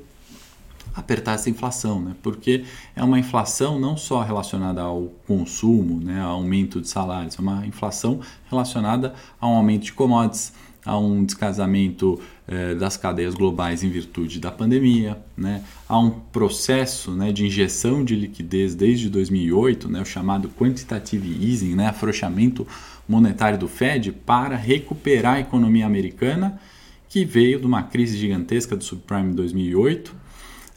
apertar 0.97 1.33
essa 1.33 1.47
inflação, 1.47 2.01
né? 2.01 2.15
porque 2.23 2.63
é 2.95 3.03
uma 3.03 3.19
inflação 3.19 3.79
não 3.79 3.95
só 3.95 4.23
relacionada 4.23 4.81
ao 4.81 5.03
consumo, 5.27 6.01
né, 6.01 6.19
ao 6.19 6.37
aumento 6.37 6.81
de 6.81 6.89
salários, 6.89 7.37
é 7.37 7.41
uma 7.41 7.65
inflação 7.67 8.19
relacionada 8.49 9.13
a 9.39 9.47
um 9.47 9.53
aumento 9.53 9.83
de 9.83 9.93
commodities, 9.93 10.51
a 10.83 10.97
um 10.97 11.23
descasamento 11.23 12.19
eh, 12.47 12.73
das 12.73 12.97
cadeias 12.97 13.35
globais 13.35 13.83
em 13.83 13.89
virtude 13.89 14.39
da 14.39 14.49
pandemia, 14.49 15.19
né, 15.37 15.63
a 15.87 15.99
um 15.99 16.09
processo 16.09 17.11
né, 17.11 17.31
de 17.31 17.45
injeção 17.45 18.03
de 18.03 18.15
liquidez 18.15 18.73
desde 18.73 19.07
2008, 19.09 19.89
né, 19.89 20.01
o 20.01 20.05
chamado 20.05 20.49
quantitative 20.49 21.45
easing, 21.45 21.75
né, 21.75 21.87
afrouxamento 21.87 22.65
monetário 23.07 23.59
do 23.59 23.67
Fed, 23.67 24.11
para 24.11 24.55
recuperar 24.55 25.35
a 25.35 25.39
economia 25.41 25.85
americana 25.85 26.59
que 27.07 27.23
veio 27.23 27.59
de 27.59 27.67
uma 27.67 27.83
crise 27.83 28.17
gigantesca 28.17 28.75
do 28.75 28.83
subprime 28.83 29.31
em 29.31 29.35
2008 29.35 30.26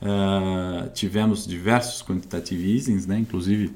Uh, 0.01 0.89
tivemos 0.95 1.47
diversos 1.47 2.03
quantitative 2.03 2.73
easings, 2.73 3.07
né? 3.07 3.19
inclusive 3.19 3.75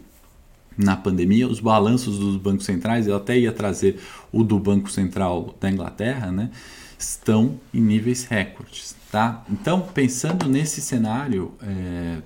na 0.77 0.97
pandemia, 0.97 1.47
os 1.47 1.61
balanços 1.61 2.19
dos 2.19 2.37
bancos 2.37 2.65
centrais, 2.65 3.07
eu 3.07 3.15
até 3.15 3.39
ia 3.39 3.53
trazer 3.53 4.01
o 4.33 4.43
do 4.43 4.59
Banco 4.59 4.91
Central 4.91 5.55
da 5.61 5.71
Inglaterra, 5.71 6.33
né? 6.33 6.51
estão 6.99 7.61
em 7.73 7.81
níveis 7.81 8.25
recordes. 8.25 8.97
Tá? 9.11 9.45
Então, 9.49 9.81
pensando 9.81 10.49
nesse 10.49 10.81
cenário, 10.81 11.53
é, 11.63 12.23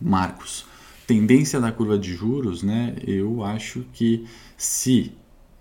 Marcos, 0.00 0.66
tendência 1.06 1.60
da 1.60 1.72
curva 1.72 1.98
de 1.98 2.12
juros, 2.14 2.62
né? 2.62 2.94
eu 3.06 3.42
acho 3.42 3.86
que 3.92 4.26
se 4.56 5.12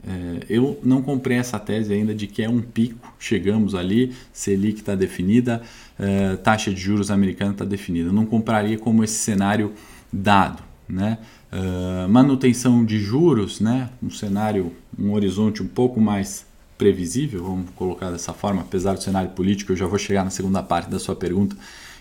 é, 0.06 0.46
eu 0.50 0.80
não 0.84 1.02
comprei 1.02 1.38
essa 1.38 1.58
tese 1.58 1.94
ainda 1.94 2.14
de 2.14 2.28
que 2.28 2.44
é 2.44 2.50
um 2.50 2.62
pico, 2.62 3.14
chegamos 3.18 3.74
ali, 3.74 4.14
Selic 4.34 4.80
está 4.80 4.96
definida, 4.96 5.62
é, 6.00 6.36
taxa 6.38 6.72
de 6.74 6.80
juros 6.80 7.12
americana 7.12 7.52
está 7.52 7.66
definida. 7.66 8.10
Eu 8.10 8.14
não 8.14 8.26
compraria 8.26 8.78
como 8.78 9.04
esse 9.04 9.16
cenário 9.16 9.74
dado. 10.12 10.62
Né? 10.88 11.18
É, 11.52 12.08
manutenção 12.08 12.84
de 12.84 13.00
juros, 13.00 13.60
né? 13.60 13.90
um 14.02 14.10
cenário, 14.10 14.74
um 14.98 15.14
horizonte 15.14 15.64
um 15.64 15.68
pouco 15.68 16.00
mais 16.00 16.46
previsível, 16.78 17.44
vamos 17.44 17.70
colocar 17.76 18.12
dessa 18.12 18.34
forma, 18.34 18.62
apesar 18.62 18.94
do 18.94 19.02
cenário 19.02 19.30
político, 19.30 19.72
eu 19.72 19.76
já 19.76 19.86
vou 19.86 19.98
chegar 19.98 20.24
na 20.24 20.30
segunda 20.30 20.62
parte 20.62 20.90
da 20.90 21.00
sua 21.00 21.16
pergunta, 21.16 21.56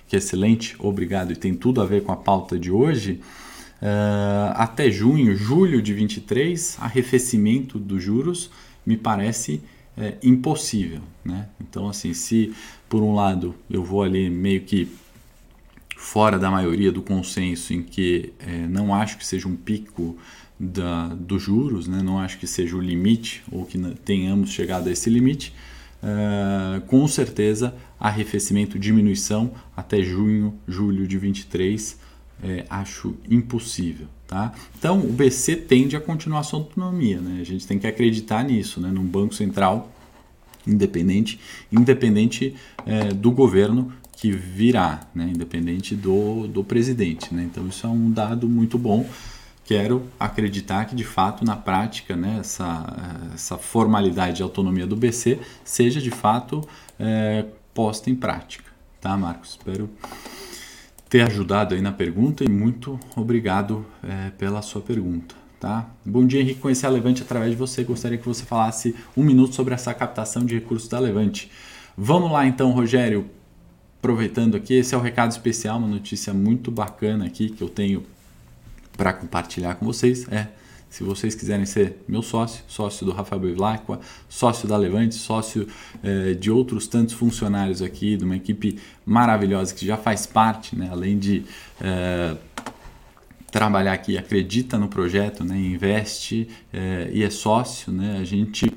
que 0.09 0.17
é 0.17 0.19
excelente, 0.19 0.75
obrigado, 0.79 1.33
e 1.33 1.37
tem 1.37 1.55
tudo 1.55 1.81
a 1.81 1.87
ver 1.87 2.03
com 2.03 2.11
a 2.11 2.17
pauta 2.17 2.59
de 2.59 2.71
hoje. 2.71 3.21
Uh, 3.81 4.53
até 4.55 4.91
junho, 4.91 5.37
julho 5.37 5.83
de 5.83 5.93
23, 5.93 6.79
arrefecimento 6.81 7.79
dos 7.79 8.03
juros 8.03 8.51
me 8.85 8.97
parece 8.97 9.61
é, 9.97 10.17
impossível. 10.23 11.01
Né? 11.25 11.49
Então, 11.61 11.89
assim, 11.89 12.13
se 12.15 12.53
por 12.89 13.03
um 13.03 13.15
lado 13.15 13.55
eu 13.71 13.83
vou 13.83 14.03
ali 14.03 14.29
meio 14.31 14.63
que 14.63 14.89
fora 15.97 16.39
da 16.39 16.51
maioria 16.51 16.91
do 16.91 17.01
consenso 17.01 17.73
em 17.73 17.83
que 17.83 18.33
é, 18.39 18.67
não 18.67 18.95
acho 18.95 19.17
que 19.17 19.27
seja 19.27 19.47
um 19.47 19.57
pico 19.57 20.17
da, 20.59 21.09
dos 21.09 21.43
juros, 21.43 21.87
né? 21.89 22.03
não 22.03 22.19
acho 22.19 22.39
que 22.39 22.47
seja 22.47 22.77
o 22.77 22.81
limite 22.81 23.43
ou 23.51 23.65
que 23.65 23.79
tenhamos 24.05 24.51
chegado 24.51 24.89
a 24.89 24.93
esse 24.93 25.09
limite, 25.09 25.55
uh, 26.03 26.81
com 26.83 27.07
certeza 27.09 27.75
arrefecimento, 27.99 28.79
diminuição 28.79 29.53
até 29.77 30.03
junho, 30.03 30.55
julho 30.67 31.07
de 31.07 31.19
23 31.19 31.99
é, 32.43 32.65
acho 32.69 33.15
impossível. 33.29 34.07
Tá? 34.27 34.53
Então, 34.79 34.99
o 35.01 35.13
BC 35.13 35.57
tende 35.57 35.95
a 35.95 36.01
continuar 36.01 36.43
sua 36.43 36.59
autonomia. 36.59 37.21
Né? 37.21 37.41
A 37.41 37.45
gente 37.45 37.67
tem 37.67 37.79
que 37.79 37.87
acreditar 37.87 38.43
nisso, 38.43 38.81
né? 38.81 38.91
num 38.91 39.05
Banco 39.05 39.35
Central 39.35 39.91
independente, 40.67 41.41
independente 41.71 42.55
é, 42.87 43.09
do 43.09 43.31
governo 43.31 43.93
que 44.17 44.31
virá, 44.31 45.01
né? 45.15 45.31
independente 45.35 45.95
do, 45.95 46.47
do 46.47 46.65
presidente. 46.65 47.35
Né? 47.35 47.43
Então, 47.51 47.67
isso 47.67 47.87
é 47.87 47.91
um 47.91 48.11
dado 48.11 48.49
muito 48.49 48.79
bom. 48.79 49.07
Quero 49.65 50.05
acreditar 50.19 50.87
que, 50.87 50.95
de 50.95 51.05
fato, 51.05 51.45
na 51.45 51.57
prática, 51.57 52.17
né, 52.17 52.39
essa, 52.41 53.31
essa 53.33 53.57
formalidade 53.57 54.37
de 54.37 54.43
autonomia 54.43 54.87
do 54.87 54.97
BC 54.97 55.39
seja, 55.65 56.01
de 56.01 56.11
fato, 56.11 56.67
é, 56.99 57.47
posta 57.73 58.11
em 58.11 58.15
prática. 58.15 58.71
Tá, 59.01 59.17
Marcos? 59.17 59.51
Espero 59.51 59.89
ter 61.13 61.21
ajudado 61.21 61.75
aí 61.75 61.83
na 61.83 61.93
pergunta 61.93 62.43
e 62.43 62.49
muito 62.49 62.99
obrigado 63.15 63.85
é, 64.03 64.31
pela 64.31 64.63
sua 64.63 64.81
pergunta. 64.81 65.35
Tá? 65.61 65.91
Bom 66.03 66.27
dia, 66.27 66.41
Henrique. 66.41 66.59
Conhecer 66.59 66.87
a 66.87 66.89
Levante 66.89 67.21
através 67.21 67.51
de 67.51 67.57
você. 67.57 67.85
Gostaria 67.85 68.17
que 68.17 68.25
você 68.27 68.47
falasse 68.47 68.97
um 69.15 69.23
minuto 69.23 69.55
sobre 69.55 69.75
essa 69.75 69.93
captação 69.93 70.43
de 70.43 70.55
recursos 70.55 70.89
da 70.89 70.99
Levante. 70.99 71.51
Vamos 71.95 72.33
lá 72.33 72.47
então, 72.47 72.71
Rogério. 72.71 73.27
Aproveitando 73.99 74.57
aqui, 74.57 74.73
esse 74.73 74.95
é 74.95 74.99
o 74.99 75.03
recado 75.03 75.33
especial, 75.33 75.77
uma 75.77 75.87
notícia 75.87 76.33
muito 76.33 76.71
bacana 76.71 77.27
aqui 77.27 77.51
que 77.51 77.63
eu 77.63 77.69
tenho 77.69 78.05
para 78.97 79.13
compartilhar 79.13 79.75
com 79.75 79.85
vocês. 79.85 80.27
É 80.33 80.49
se 80.93 81.03
vocês 81.03 81.35
quiserem 81.35 81.65
ser 81.65 81.97
meu 82.07 82.21
sócio, 82.21 82.63
sócio 82.69 83.07
do 83.07 83.13
Rafael 83.13 83.41
Bevlacqua, 83.41 83.99
sócio 84.29 84.69
da 84.69 84.77
Levante, 84.77 85.15
sócio 85.15 85.67
eh, 86.03 86.35
de 86.35 86.51
outros 86.51 86.87
tantos 86.87 87.15
funcionários 87.15 87.81
aqui, 87.81 88.15
de 88.15 88.27
uma 88.27 88.37
equipe 88.37 88.79
maravilhosa 89.07 89.75
que 89.75 89.87
já 89.87 89.97
faz 89.97 90.27
parte, 90.27 90.77
né, 90.77 90.91
além 90.93 91.19
de 91.19 91.47
eh, 91.81 92.37
trabalhar 93.51 93.95
aqui, 93.95 94.19
acredita 94.19 94.77
no 94.77 94.87
projeto, 94.87 95.43
né, 95.43 95.57
investe 95.57 96.47
eh, 96.71 97.11
e 97.11 97.25
é 97.25 97.31
sócio, 97.31 97.91
né, 97.91 98.19
a 98.19 98.25
gente 98.25 98.71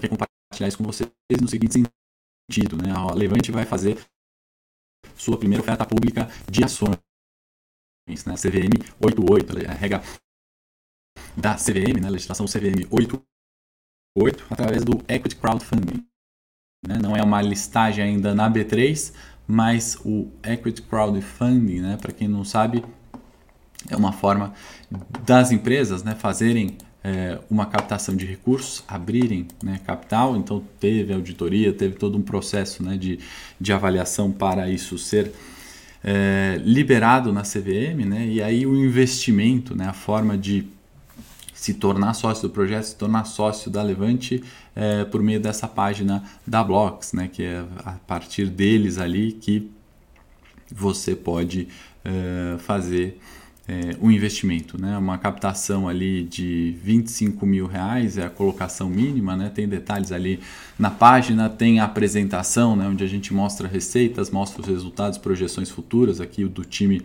quer 0.00 0.08
compartilhar 0.08 0.68
isso 0.68 0.78
com 0.78 0.84
vocês 0.84 1.10
no 1.38 1.48
seguinte 1.48 1.74
sentido. 2.50 2.78
Né, 2.78 2.90
a 2.96 3.12
Levante 3.12 3.52
vai 3.52 3.66
fazer 3.66 3.98
sua 5.14 5.36
primeira 5.36 5.62
oferta 5.62 5.84
pública 5.84 6.30
de 6.50 6.64
ações. 6.64 6.96
Né, 8.08 8.36
CVM 8.36 8.72
88, 9.02 9.68
a 9.68 9.74
regra 9.74 10.02
da 11.38 11.54
CVM, 11.54 12.00
né, 12.00 12.10
legislação 12.10 12.46
CVM 12.46 12.86
88, 12.90 14.46
através 14.50 14.84
do 14.84 15.00
Equity 15.08 15.36
Crowdfunding. 15.36 16.04
Né? 16.86 16.98
Não 17.00 17.16
é 17.16 17.22
uma 17.22 17.40
listagem 17.40 18.04
ainda 18.04 18.34
na 18.34 18.50
B3, 18.50 19.12
mas 19.46 19.96
o 20.04 20.30
Equity 20.42 20.82
Crowdfunding, 20.82 21.80
né, 21.80 21.96
para 21.96 22.12
quem 22.12 22.26
não 22.26 22.44
sabe, 22.44 22.84
é 23.88 23.96
uma 23.96 24.12
forma 24.12 24.52
das 25.24 25.52
empresas 25.52 26.02
né, 26.02 26.16
fazerem 26.16 26.76
é, 27.04 27.38
uma 27.48 27.66
captação 27.66 28.16
de 28.16 28.26
recursos, 28.26 28.82
abrirem 28.88 29.46
né, 29.62 29.80
capital, 29.86 30.36
então 30.36 30.62
teve 30.80 31.14
auditoria, 31.14 31.72
teve 31.72 31.94
todo 31.94 32.18
um 32.18 32.22
processo 32.22 32.82
né, 32.82 32.96
de, 32.96 33.20
de 33.60 33.72
avaliação 33.72 34.32
para 34.32 34.68
isso 34.68 34.98
ser 34.98 35.32
é, 36.02 36.60
liberado 36.64 37.32
na 37.32 37.42
CVM, 37.42 38.04
né, 38.04 38.26
e 38.26 38.42
aí 38.42 38.66
o 38.66 38.76
investimento, 38.76 39.76
né, 39.76 39.86
a 39.86 39.92
forma 39.92 40.36
de 40.36 40.66
se 41.58 41.74
tornar 41.74 42.14
sócio 42.14 42.48
do 42.48 42.52
projeto, 42.54 42.84
se 42.84 42.94
tornar 42.94 43.24
sócio 43.24 43.68
da 43.68 43.82
Levante 43.82 44.44
é, 44.76 45.04
por 45.04 45.20
meio 45.20 45.40
dessa 45.40 45.66
página 45.66 46.22
da 46.46 46.62
Blocks, 46.62 47.12
né, 47.12 47.26
que 47.26 47.42
é 47.42 47.64
a 47.84 47.92
partir 48.06 48.46
deles 48.46 48.96
ali 48.96 49.32
que 49.32 49.68
você 50.72 51.16
pode 51.16 51.66
é, 52.04 52.56
fazer 52.58 53.18
é, 53.66 53.96
um 54.00 54.08
investimento, 54.08 54.80
né? 54.80 54.96
uma 54.96 55.18
captação 55.18 55.88
ali 55.88 56.22
de 56.22 56.76
25 56.82 57.44
mil 57.44 57.66
reais 57.66 58.16
é 58.16 58.24
a 58.24 58.30
colocação 58.30 58.88
mínima, 58.88 59.36
né? 59.36 59.50
tem 59.52 59.68
detalhes 59.68 60.12
ali 60.12 60.40
na 60.78 60.90
página, 60.90 61.50
tem 61.50 61.80
a 61.80 61.84
apresentação 61.84 62.76
né? 62.76 62.86
onde 62.86 63.02
a 63.02 63.06
gente 63.06 63.34
mostra 63.34 63.66
receitas, 63.66 64.30
mostra 64.30 64.62
os 64.62 64.68
resultados, 64.68 65.18
projeções 65.18 65.68
futuras 65.68 66.20
aqui 66.20 66.44
do 66.44 66.64
time 66.64 67.02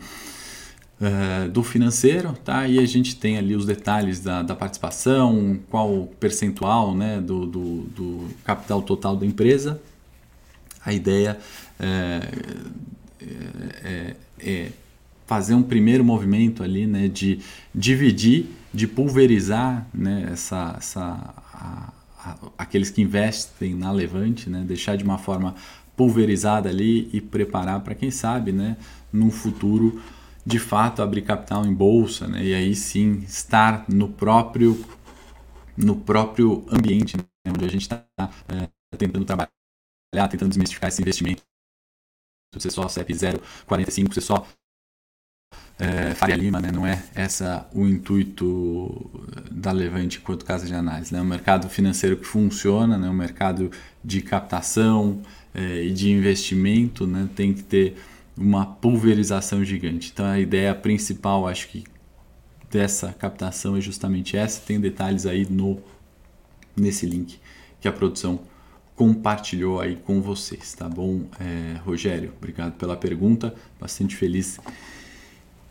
uh, 1.00 1.50
do 1.50 1.64
financeiro, 1.64 2.34
tá? 2.44 2.68
E 2.68 2.80
a 2.80 2.86
gente 2.86 3.16
tem 3.16 3.38
ali 3.38 3.56
os 3.56 3.66
detalhes 3.66 4.20
da, 4.20 4.42
da 4.42 4.56
participação, 4.56 5.60
qual 5.70 6.08
percentual 6.20 6.96
né, 6.96 7.20
do, 7.22 7.46
do, 7.46 7.82
do, 7.84 8.28
capital 8.44 8.82
total 8.82 9.16
da 9.16 9.26
empresa. 9.26 9.82
A 10.86 10.94
ideia 10.94 11.40
é, 11.80 12.22
é, 13.84 14.16
é 14.40 14.72
fazer 15.26 15.54
um 15.54 15.64
primeiro 15.64 16.04
movimento 16.04 16.62
ali, 16.64 16.86
né, 16.86 17.08
de 17.08 17.40
dividir, 17.74 18.48
de 18.74 18.88
pulverizar, 18.88 19.88
né, 19.94 20.30
essa, 20.32 20.76
essa 20.78 21.02
a, 21.54 21.94
a, 22.20 22.36
aqueles 22.58 22.90
que 22.90 23.02
investem 23.02 23.74
na 23.74 23.92
Levante, 23.92 24.50
né, 24.50 24.64
deixar 24.68 24.98
de 24.98 25.04
uma 25.04 25.18
forma 25.18 25.56
pulverizada 25.96 26.70
ali 26.70 27.10
e 27.14 27.22
preparar 27.22 27.80
para 27.82 27.96
quem 27.96 28.12
sabe, 28.12 28.52
né, 28.52 28.76
num 29.12 29.32
futuro 29.32 30.02
de 30.46 30.60
fato 30.60 31.02
abrir 31.02 31.22
capital 31.22 31.66
em 31.66 31.74
bolsa, 31.74 32.28
né? 32.28 32.44
E 32.44 32.54
aí 32.54 32.76
sim 32.76 33.20
estar 33.20 33.86
no 33.90 34.10
próprio 34.10 34.84
no 35.76 35.96
próprio 35.96 36.66
ambiente 36.70 37.18
né? 37.18 37.24
onde 37.48 37.66
a 37.66 37.70
gente 37.70 37.84
está 37.84 38.06
é, 38.48 38.70
tentando 38.98 39.26
trabalhar, 39.26 39.50
tentando 40.30 40.50
desmistificar 40.50 40.90
esse 40.90 41.02
investimento. 41.02 41.42
Você 42.54 42.70
só 42.70 42.88
CEP 42.88 43.14
045, 43.66 44.14
você 44.14 44.22
só 44.22 44.46
é, 45.80 46.14
Faria 46.14 46.36
Lima, 46.36 46.60
né? 46.60 46.72
não 46.72 46.86
é 46.86 47.04
essa 47.16 47.68
o 47.74 47.86
intuito 47.86 49.10
da 49.52 49.72
Levante 49.72 50.20
enquanto 50.20 50.46
casa 50.46 50.68
de 50.68 50.76
análise. 50.76 51.12
Né? 51.12 51.20
É 51.20 51.22
um 51.22 51.26
mercado 51.26 51.68
financeiro 51.68 52.18
que 52.18 52.26
funciona, 52.26 52.98
né? 52.98 53.10
um 53.10 53.14
mercado 53.14 53.72
de 54.04 54.22
captação 54.22 55.22
é, 55.54 55.84
e 55.84 55.92
de 55.92 56.12
investimento 56.12 57.08
né? 57.08 57.28
tem 57.36 57.54
que 57.54 57.64
ter 57.64 57.98
uma 58.38 58.66
pulverização 58.66 59.64
gigante. 59.64 60.12
Então 60.14 60.26
a 60.26 60.40
ideia 60.40 60.74
principal, 60.74 61.48
acho 61.48 61.68
que 61.68 61.84
dessa 62.70 63.14
captação 63.14 63.78
é 63.78 63.82
justamente 63.82 64.36
essa. 64.36 64.62
Tem 64.62 64.80
detalhes 64.80 65.26
aí 65.26 65.46
no 65.50 65.80
nesse 66.76 67.06
link 67.06 67.40
que 67.80 67.88
a 67.88 67.92
produção 67.92 68.40
compartilhou 68.96 69.82
aí 69.82 69.96
com 69.96 70.22
vocês, 70.22 70.74
tá 70.74 70.88
bom, 70.88 71.24
é, 71.40 71.78
Rogério? 71.80 72.34
Obrigado 72.38 72.74
pela 72.74 72.96
pergunta, 72.96 73.54
bastante 73.80 74.16
feliz 74.16 74.60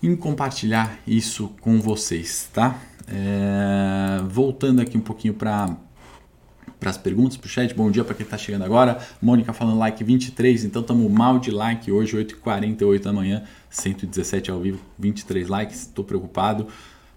em 0.03 0.17
compartilhar 0.17 0.99
isso 1.07 1.49
com 1.61 1.81
vocês, 1.81 2.51
tá? 2.53 2.81
É, 3.07 4.23
voltando 4.29 4.81
aqui 4.81 4.99
um 4.99 5.01
pouquinho 5.01 5.35
para 5.35 5.77
para 6.83 6.91
as 6.91 6.99
perguntas, 6.99 7.37
para 7.37 7.47
o 7.47 7.49
chat. 7.49 7.73
Bom 7.75 7.89
dia 7.93 8.03
para 8.03 8.13
quem 8.13 8.25
está 8.25 8.37
chegando 8.37 8.65
agora. 8.65 8.99
Mônica 9.23 9.53
falando 9.53 9.79
like 9.79 10.03
23, 10.03 10.65
então 10.65 10.83
estamos 10.83 11.09
mal 11.09 11.39
de 11.39 11.53
like 11.53 11.93
hoje, 11.93 12.17
8h48 12.17 13.01
da 13.01 13.13
manhã, 13.13 13.45
117 13.71 14.51
ao 14.51 14.59
vivo, 14.59 14.81
23 14.99 15.49
likes. 15.49 15.83
Estou 15.83 16.05
preocupado. 16.05 16.67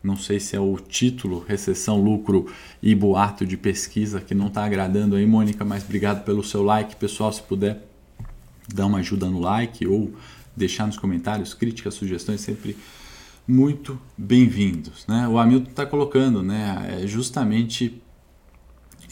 Não 0.03 0.15
sei 0.15 0.39
se 0.39 0.55
é 0.55 0.59
o 0.59 0.77
título, 0.77 1.43
recessão, 1.47 1.99
lucro 1.99 2.45
e 2.79 2.93
boato 2.93 3.43
de 3.43 3.57
pesquisa 3.57 4.21
que 4.21 4.35
não 4.35 4.47
está 4.47 4.63
agradando 4.63 5.15
aí, 5.15 5.25
Mônica, 5.25 5.65
mas 5.65 5.83
obrigado 5.83 6.23
pelo 6.23 6.43
seu 6.43 6.61
like. 6.61 6.95
Pessoal, 6.95 7.33
se 7.33 7.41
puder 7.41 7.81
dar 8.71 8.85
uma 8.85 8.99
ajuda 8.99 9.25
no 9.25 9.39
like 9.39 9.87
ou 9.87 10.13
deixar 10.55 10.85
nos 10.85 10.95
comentários 10.95 11.55
críticas, 11.55 11.95
sugestões, 11.95 12.41
sempre 12.41 12.77
muito 13.47 13.99
bem-vindos. 14.15 15.07
Né? 15.07 15.27
O 15.27 15.39
Hamilton 15.39 15.69
está 15.71 15.87
colocando 15.87 16.43
né, 16.43 16.99
é 17.01 17.07
justamente 17.07 17.99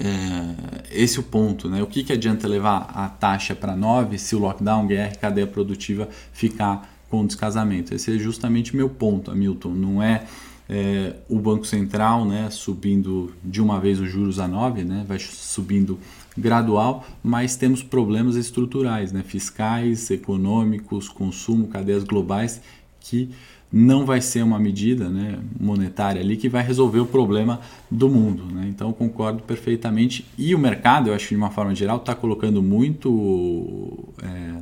é, 0.03 0.83
esse 0.91 1.17
é 1.17 1.21
o 1.21 1.23
ponto, 1.23 1.69
né? 1.69 1.81
O 1.81 1.87
que, 1.87 2.03
que 2.03 2.11
adianta 2.11 2.45
levar 2.45 2.91
a 2.93 3.07
taxa 3.07 3.55
para 3.55 3.73
9 3.73 4.19
se 4.19 4.35
o 4.35 4.39
lockdown, 4.39 4.85
guerra, 4.85 5.15
cadeia 5.15 5.47
produtiva 5.47 6.09
ficar 6.33 6.93
com 7.09 7.25
descasamento? 7.25 7.95
Esse 7.95 8.13
é 8.13 8.19
justamente 8.19 8.75
meu 8.75 8.89
ponto, 8.89 9.31
Hamilton. 9.31 9.69
Não 9.69 10.03
é, 10.03 10.25
é, 10.69 11.15
o 11.29 11.39
Banco 11.39 11.65
Central 11.65 12.25
né, 12.25 12.49
subindo 12.49 13.33
de 13.41 13.61
uma 13.61 13.79
vez 13.79 13.97
os 14.01 14.11
juros 14.11 14.39
a 14.39 14.47
9, 14.47 14.83
né, 14.83 15.05
vai 15.07 15.19
subindo 15.19 15.97
gradual, 16.37 17.05
mas 17.23 17.55
temos 17.55 17.81
problemas 17.81 18.35
estruturais, 18.35 19.13
né, 19.13 19.23
fiscais, 19.25 20.11
econômicos, 20.11 21.07
consumo, 21.07 21.67
cadeias 21.67 22.03
globais 22.03 22.61
que 22.99 23.29
não 23.73 24.05
vai 24.05 24.21
ser 24.21 24.43
uma 24.43 24.59
medida 24.59 25.09
né, 25.09 25.39
monetária 25.59 26.21
ali 26.21 26.37
que 26.37 26.47
vai 26.47 26.61
resolver 26.61 26.99
o 26.99 27.07
problema 27.07 27.59
do 27.89 28.07
mundo. 28.07 28.45
Né? 28.53 28.67
Então 28.69 28.93
concordo 28.93 29.41
perfeitamente. 29.41 30.23
E 30.37 30.53
o 30.53 30.59
mercado, 30.59 31.09
eu 31.09 31.15
acho 31.15 31.29
de 31.29 31.35
uma 31.35 31.49
forma 31.49 31.73
geral, 31.73 31.97
está 31.97 32.13
colocando 32.13 32.61
muito 32.61 34.13
é, 34.21 34.61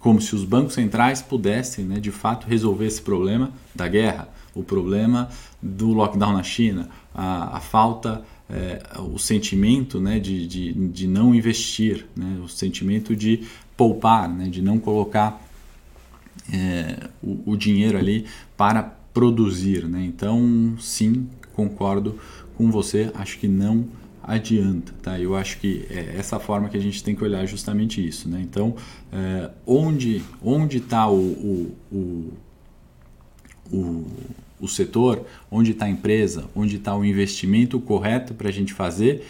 como 0.00 0.20
se 0.20 0.34
os 0.34 0.44
bancos 0.44 0.74
centrais 0.74 1.22
pudessem 1.22 1.84
né, 1.84 2.00
de 2.00 2.10
fato 2.10 2.48
resolver 2.48 2.86
esse 2.86 3.00
problema 3.00 3.52
da 3.72 3.86
guerra, 3.86 4.28
o 4.52 4.64
problema 4.64 5.28
do 5.62 5.92
lockdown 5.92 6.32
na 6.32 6.42
China, 6.42 6.88
a, 7.14 7.58
a 7.58 7.60
falta. 7.60 8.24
É, 8.52 8.82
o 8.98 9.16
sentimento 9.16 10.00
né, 10.00 10.18
de, 10.18 10.44
de, 10.44 10.72
de 10.72 11.06
não 11.06 11.32
investir, 11.32 12.04
né, 12.16 12.40
o 12.42 12.48
sentimento 12.48 13.14
de 13.14 13.44
poupar, 13.76 14.28
né, 14.28 14.48
de 14.48 14.60
não 14.60 14.76
colocar 14.76 15.40
é, 16.52 17.08
o, 17.22 17.52
o, 17.52 17.56
dinheiro 17.56 17.98
ali 17.98 18.26
para 18.56 18.82
produzir. 18.82 19.86
Né? 19.86 20.04
Então, 20.04 20.74
sim, 20.78 21.28
concordo 21.54 22.18
com 22.56 22.70
você, 22.70 23.10
acho 23.14 23.38
que 23.38 23.48
não 23.48 23.86
adianta, 24.22 24.92
tá? 25.02 25.18
Eu 25.18 25.34
acho 25.34 25.58
que 25.58 25.86
é 25.90 26.14
essa 26.16 26.38
forma 26.38 26.68
que 26.68 26.76
a 26.76 26.80
gente 26.80 27.02
tem 27.02 27.14
que 27.14 27.24
olhar 27.24 27.44
justamente 27.46 28.06
isso, 28.06 28.28
né? 28.28 28.40
Então, 28.40 28.76
é, 29.12 29.50
onde 29.66 30.22
onde 30.42 30.76
está 30.76 31.08
o, 31.08 31.16
o, 31.16 31.76
o, 31.90 32.32
o, 33.72 34.06
o 34.60 34.68
setor, 34.68 35.24
onde 35.50 35.72
está 35.72 35.86
a 35.86 35.90
empresa, 35.90 36.44
onde 36.54 36.76
está 36.76 36.94
o 36.94 37.04
investimento 37.04 37.80
correto 37.80 38.34
para 38.34 38.48
a 38.48 38.52
gente 38.52 38.74
fazer, 38.74 39.26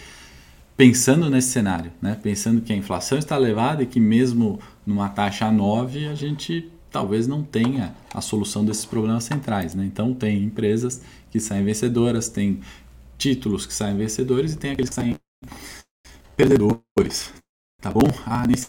pensando 0.77 1.31
nesse 1.31 1.49
cenário, 1.49 1.93
né? 2.03 2.19
Pensando 2.21 2.61
que 2.61 2.73
a 2.73 2.77
inflação 2.77 3.17
está 3.17 3.37
elevada 3.37 3.83
e 3.83 3.87
que 3.87 4.01
mesmo 4.01 4.59
numa 4.85 5.09
taxa 5.09 5.51
9 5.51 6.09
a 6.09 6.15
gente 6.15 6.69
talvez 6.91 7.27
não 7.27 7.43
tenha 7.43 7.95
a 8.13 8.21
solução 8.21 8.65
desses 8.65 8.85
problemas 8.85 9.25
centrais. 9.25 9.75
Né? 9.75 9.85
Então, 9.85 10.15
tem 10.15 10.43
empresas 10.43 11.03
que 11.31 11.41
saem 11.41 11.65
vencedoras, 11.65 12.29
tem 12.29 12.61
títulos 13.17 13.67
que 13.67 13.73
saem 13.73 13.97
vencedores 13.97 14.55
e 14.55 14.59
tem 14.59 14.73
aqueles 14.73 14.91
que 14.91 14.97
saem 14.97 15.17
perdedores. 16.37 17.33
Tá 17.81 17.91
bom? 17.91 18.07
A 18.27 18.47
Nancy 18.47 18.69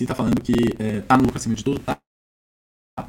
está 0.00 0.14
falando 0.14 0.40
que 0.40 0.52
está 0.52 0.84
é, 0.84 1.00
tá 1.00 1.16
no 1.16 1.24
lucro 1.24 1.38
acima 1.38 1.54
de 1.54 1.64
tudo, 1.64 1.80
está 1.80 2.00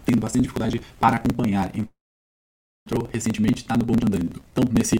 tendo 0.05 0.19
bastante 0.19 0.43
dificuldade 0.43 0.79
para 0.99 1.17
acompanhar. 1.17 1.71
Entrou 1.75 3.07
recentemente, 3.11 3.61
está 3.61 3.77
no 3.77 3.85
bonde 3.85 4.05
andando. 4.05 4.43
Então, 4.51 4.63
nesse. 4.71 4.95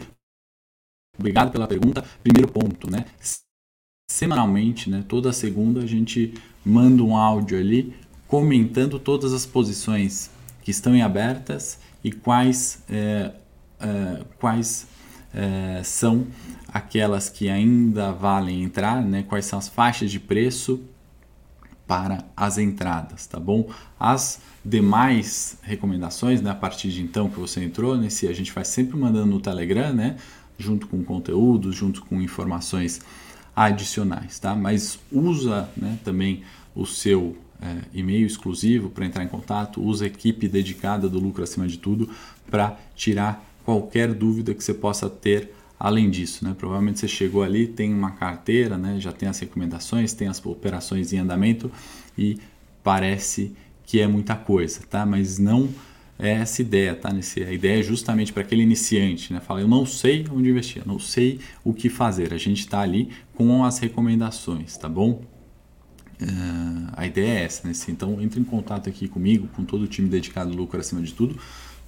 Obrigado 1.18 1.52
pela 1.52 1.68
pergunta. 1.68 2.02
Primeiro 2.24 2.52
ponto, 2.52 2.90
né? 2.90 3.06
Semanalmente, 4.10 4.90
né? 4.90 5.06
Toda 5.08 5.32
segunda 5.32 5.82
a 5.82 5.86
gente 5.86 6.34
manda 6.66 7.04
um 7.04 7.16
áudio 7.16 7.58
ali 7.60 7.96
comentando 8.34 8.98
todas 8.98 9.32
as 9.32 9.46
posições 9.46 10.32
que 10.64 10.72
estão 10.72 10.96
em 10.96 11.04
abertas 11.04 11.78
e 12.04 12.12
quais, 12.12 12.82
é, 12.90 13.32
é, 13.80 14.24
quais 14.40 14.88
é, 15.32 15.84
são 15.84 16.26
aquelas 16.68 17.30
que 17.30 17.48
ainda 17.48 18.12
valem 18.12 18.64
entrar, 18.64 19.04
né? 19.04 19.22
quais 19.22 19.46
são 19.46 19.60
as 19.60 19.68
faixas 19.68 20.10
de 20.10 20.20
preço 20.20 20.82
para 21.86 22.26
as 22.36 22.58
entradas, 22.58 23.28
tá 23.28 23.40
bom? 23.40 23.70
As 24.00 24.42
demais 24.66 25.60
recomendações, 25.62 26.42
né, 26.42 26.50
a 26.50 26.56
partir 26.56 26.90
de 26.90 27.04
então 27.04 27.30
que 27.30 27.40
você 27.40 27.64
entrou, 27.64 27.96
nesse 27.96 28.28
a 28.28 28.34
gente 28.34 28.52
vai 28.52 28.66
sempre 28.66 28.98
mandando 28.98 29.28
no 29.28 29.40
Telegram, 29.40 29.94
né, 29.94 30.18
junto 30.58 30.88
com 30.88 31.04
conteúdos, 31.04 31.76
junto 31.76 32.04
com 32.04 32.20
informações 32.20 33.00
adicionais, 33.56 34.40
tá? 34.40 34.56
Mas 34.56 34.98
usa, 35.12 35.70
né, 35.78 36.00
também 36.04 36.42
o 36.74 36.84
seu 36.84 37.38
é, 37.64 37.78
e-mail 37.94 38.28
exclusivo 38.28 38.90
para 38.90 39.06
entrar 39.06 39.24
em 39.24 39.28
contato, 39.28 39.82
usa 39.82 40.04
a 40.04 40.08
equipe 40.08 40.50
dedicada 40.50 41.08
do 41.08 41.18
lucro 41.18 41.42
acima 41.42 41.66
de 41.66 41.78
tudo 41.78 42.10
para 42.52 42.78
tirar 42.94 43.50
qualquer 43.64 44.14
dúvida 44.14 44.54
que 44.54 44.62
você 44.62 44.74
possa 44.74 45.10
ter 45.10 45.54
além 45.80 46.10
disso, 46.10 46.44
né? 46.44 46.54
Provavelmente 46.58 47.00
você 47.00 47.08
chegou 47.08 47.42
ali, 47.42 47.66
tem 47.66 47.94
uma 47.94 48.12
carteira, 48.12 48.78
né? 48.78 49.00
Já 49.00 49.14
tem 49.14 49.30
as 49.30 49.40
recomendações, 49.40 50.14
tem 50.14 50.28
as 50.28 50.46
operações 50.46 51.14
em 51.14 51.20
andamento 51.20 51.72
e 52.18 52.38
parece 52.84 53.54
que 53.86 54.02
é 54.02 54.08
muita 54.08 54.36
coisa, 54.36 54.82
tá? 54.90 55.06
Mas 55.06 55.40
não 55.40 55.70
é 56.20 56.32
essa 56.32 56.62
ideia, 56.62 56.94
tá? 56.94 57.12
Nesse, 57.12 57.44
a 57.44 57.52
ideia 57.52 57.80
é 57.80 57.84
justamente 57.84 58.34
para 58.34 58.44
aquele 58.44 58.62
iniciante, 58.62 59.32
né? 59.32 59.40
Fala, 59.40 59.62
eu 59.62 59.68
não 59.68 59.86
sei 59.86 60.26
onde 60.32 60.50
investir, 60.50 60.84
não 60.86 61.00
sei 61.00 61.40
o 61.64 61.74
que 61.74 61.90
fazer. 61.90 62.34
A 62.34 62.38
gente 62.38 62.60
está 62.60 62.82
ali 62.82 63.10
com 63.34 63.64
as 63.64 63.80
recomendações, 63.80 64.78
tá 64.78 64.90
bom? 64.90 65.22
Uh, 66.24 66.88
a 66.96 67.06
ideia 67.06 67.40
é 67.40 67.44
essa, 67.44 67.68
né? 67.68 67.74
Então 67.90 68.22
entre 68.22 68.40
em 68.40 68.44
contato 68.44 68.90
aqui 68.90 69.08
comigo, 69.08 69.48
com 69.56 69.64
todo 69.64 69.84
o 69.84 69.88
time 69.88 70.08
dedicado 70.08 70.52
ao 70.52 70.56
lucro 70.56 70.80
acima 70.80 71.02
de 71.02 71.14
tudo, 71.14 71.38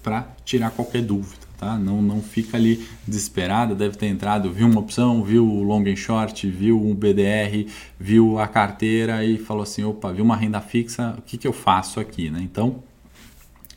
para 0.03 0.27
tirar 0.43 0.69
qualquer 0.69 1.01
dúvida, 1.01 1.41
tá? 1.57 1.79
Não, 1.79 2.01
não 2.01 2.21
fica 2.21 2.57
ali 2.57 2.85
desesperado, 3.07 3.73
deve 3.73 3.97
ter 3.97 4.05
entrado, 4.05 4.51
viu 4.51 4.67
uma 4.67 4.79
opção, 4.79 5.23
viu 5.23 5.47
o 5.47 5.63
long 5.63 5.83
and 5.87 5.95
short, 5.95 6.47
viu 6.47 6.79
um 6.79 6.93
BDR, 6.93 7.67
viu 7.99 8.37
a 8.37 8.47
carteira 8.47 9.25
e 9.25 9.37
falou 9.39 9.63
assim, 9.63 9.83
opa, 9.83 10.13
viu 10.13 10.23
uma 10.23 10.35
renda 10.35 10.61
fixa, 10.61 11.15
o 11.17 11.21
que, 11.23 11.37
que 11.37 11.47
eu 11.47 11.53
faço 11.53 11.99
aqui, 11.99 12.29
né? 12.29 12.39
Então 12.41 12.83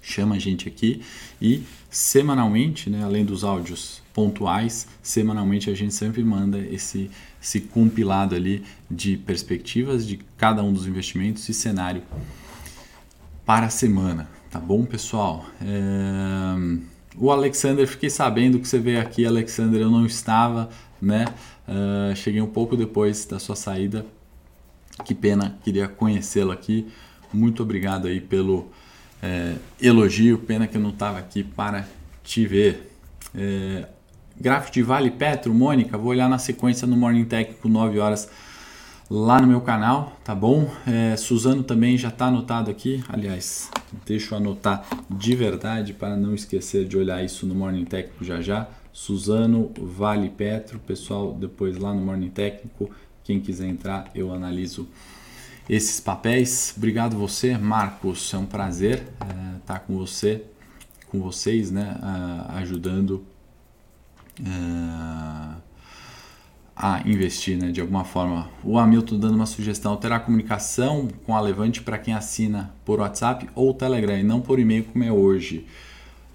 chama 0.03 0.35
a 0.35 0.38
gente 0.38 0.68
aqui 0.68 1.03
e 1.40 1.62
semanalmente, 1.90 2.90
né, 2.90 3.03
além 3.03 3.25
dos 3.25 3.44
áudios 3.44 4.03
pontuais, 4.12 4.87
semanalmente 5.03 5.71
a 5.71 5.75
gente 5.75 5.94
sempre 5.94 6.23
manda 6.25 6.59
esse, 6.59 7.11
esse 7.40 7.61
compilado 7.61 8.35
ali 8.35 8.64
de 8.90 9.16
perspectivas 9.16 10.07
de 10.07 10.18
cada 10.37 10.62
um 10.62 10.72
dos 10.72 10.87
investimentos 10.87 11.48
e 11.48 11.55
cenário 11.55 12.03
para 13.44 13.66
a 13.66 13.70
semana, 13.70 14.29
tá 14.51 14.59
bom, 14.59 14.85
pessoal? 14.85 15.46
É... 15.62 16.88
O 17.20 17.33
Alexander, 17.33 17.87
fiquei 17.87 18.11
sabendo 18.11 18.61
que 18.61 18.68
você 18.68 18.79
veio 18.79 19.01
aqui, 19.01 19.27
Alexander, 19.27 19.81
eu 19.81 19.90
não 19.90 20.07
estava, 20.07 20.70
né? 21.03 21.24
Uh, 21.66 22.14
cheguei 22.14 22.40
um 22.40 22.46
pouco 22.46 22.77
depois 22.77 23.24
da 23.24 23.40
sua 23.40 23.57
saída. 23.57 24.07
Que 25.05 25.14
pena, 25.14 25.59
queria 25.64 25.88
conhecê-lo 25.88 26.53
aqui. 26.53 26.87
Muito 27.33 27.62
obrigado 27.62 28.07
aí 28.07 28.20
pelo 28.20 28.70
é, 29.22 29.57
elogio, 29.81 30.38
pena 30.38 30.66
que 30.66 30.77
eu 30.77 30.81
não 30.81 30.90
estava 30.90 31.18
aqui 31.18 31.42
para 31.42 31.88
te 32.22 32.46
ver. 32.46 32.92
É, 33.35 33.87
gráfico 34.40 34.72
de 34.74 34.83
Vale 34.83 35.11
Petro, 35.11 35.53
Mônica, 35.53 35.98
vou 35.98 36.11
olhar 36.11 36.29
na 36.29 36.38
sequência 36.38 36.87
no 36.87 36.96
Morning 36.96 37.24
Técnico 37.24 37.68
9 37.68 37.98
horas 37.98 38.29
lá 39.11 39.40
no 39.40 39.48
meu 39.48 39.61
canal, 39.61 40.16
tá 40.22 40.35
bom? 40.35 40.70
É, 40.87 41.16
Suzano 41.16 41.62
também 41.62 41.98
já 41.98 42.09
está 42.09 42.27
anotado 42.27 42.70
aqui, 42.70 43.03
aliás, 43.09 43.70
deixa 44.07 44.35
eu 44.35 44.38
anotar 44.38 44.87
de 45.11 45.35
verdade 45.35 45.92
para 45.92 46.16
não 46.16 46.35
esquecer 46.35 46.87
de 46.87 46.96
olhar 46.96 47.24
isso 47.24 47.46
no 47.46 47.55
Morning 47.55 47.85
Técnico 47.85 48.24
já 48.24 48.40
já. 48.40 48.68
Suzano, 48.92 49.72
Vale 49.79 50.29
Petro, 50.29 50.79
pessoal, 50.79 51.33
depois 51.33 51.77
lá 51.77 51.92
no 51.92 52.01
Morning 52.01 52.31
Técnico, 52.31 52.90
quem 53.24 53.40
quiser 53.40 53.66
entrar, 53.66 54.11
eu 54.14 54.33
analiso 54.33 54.88
esses 55.68 56.01
papéis. 56.01 56.74
Obrigado 56.77 57.16
você, 57.16 57.57
Marcos. 57.59 58.33
É 58.33 58.38
um 58.38 58.46
prazer 58.46 59.03
é, 59.20 59.57
estar 59.59 59.81
com 59.81 59.96
você, 59.96 60.42
com 61.09 61.20
vocês, 61.20 61.70
né, 61.70 61.96
ajudando 62.51 63.24
a 66.77 67.03
investir, 67.05 67.59
né, 67.59 67.70
de 67.70 67.81
alguma 67.81 68.05
forma. 68.05 68.48
O 68.62 68.79
Hamilton 68.79 69.18
dando 69.18 69.35
uma 69.35 69.46
sugestão: 69.46 69.96
terá 69.96 70.20
comunicação 70.20 71.09
com 71.27 71.35
a 71.35 71.40
Levante 71.40 71.83
para 71.83 71.98
quem 71.98 72.14
assina 72.14 72.72
por 72.85 73.01
WhatsApp 73.01 73.48
ou 73.55 73.74
Telegram, 73.74 74.18
e 74.18 74.22
não 74.22 74.40
por 74.40 74.59
e-mail 74.59 74.85
como 74.85 75.05
é 75.05 75.12
hoje. 75.12 75.66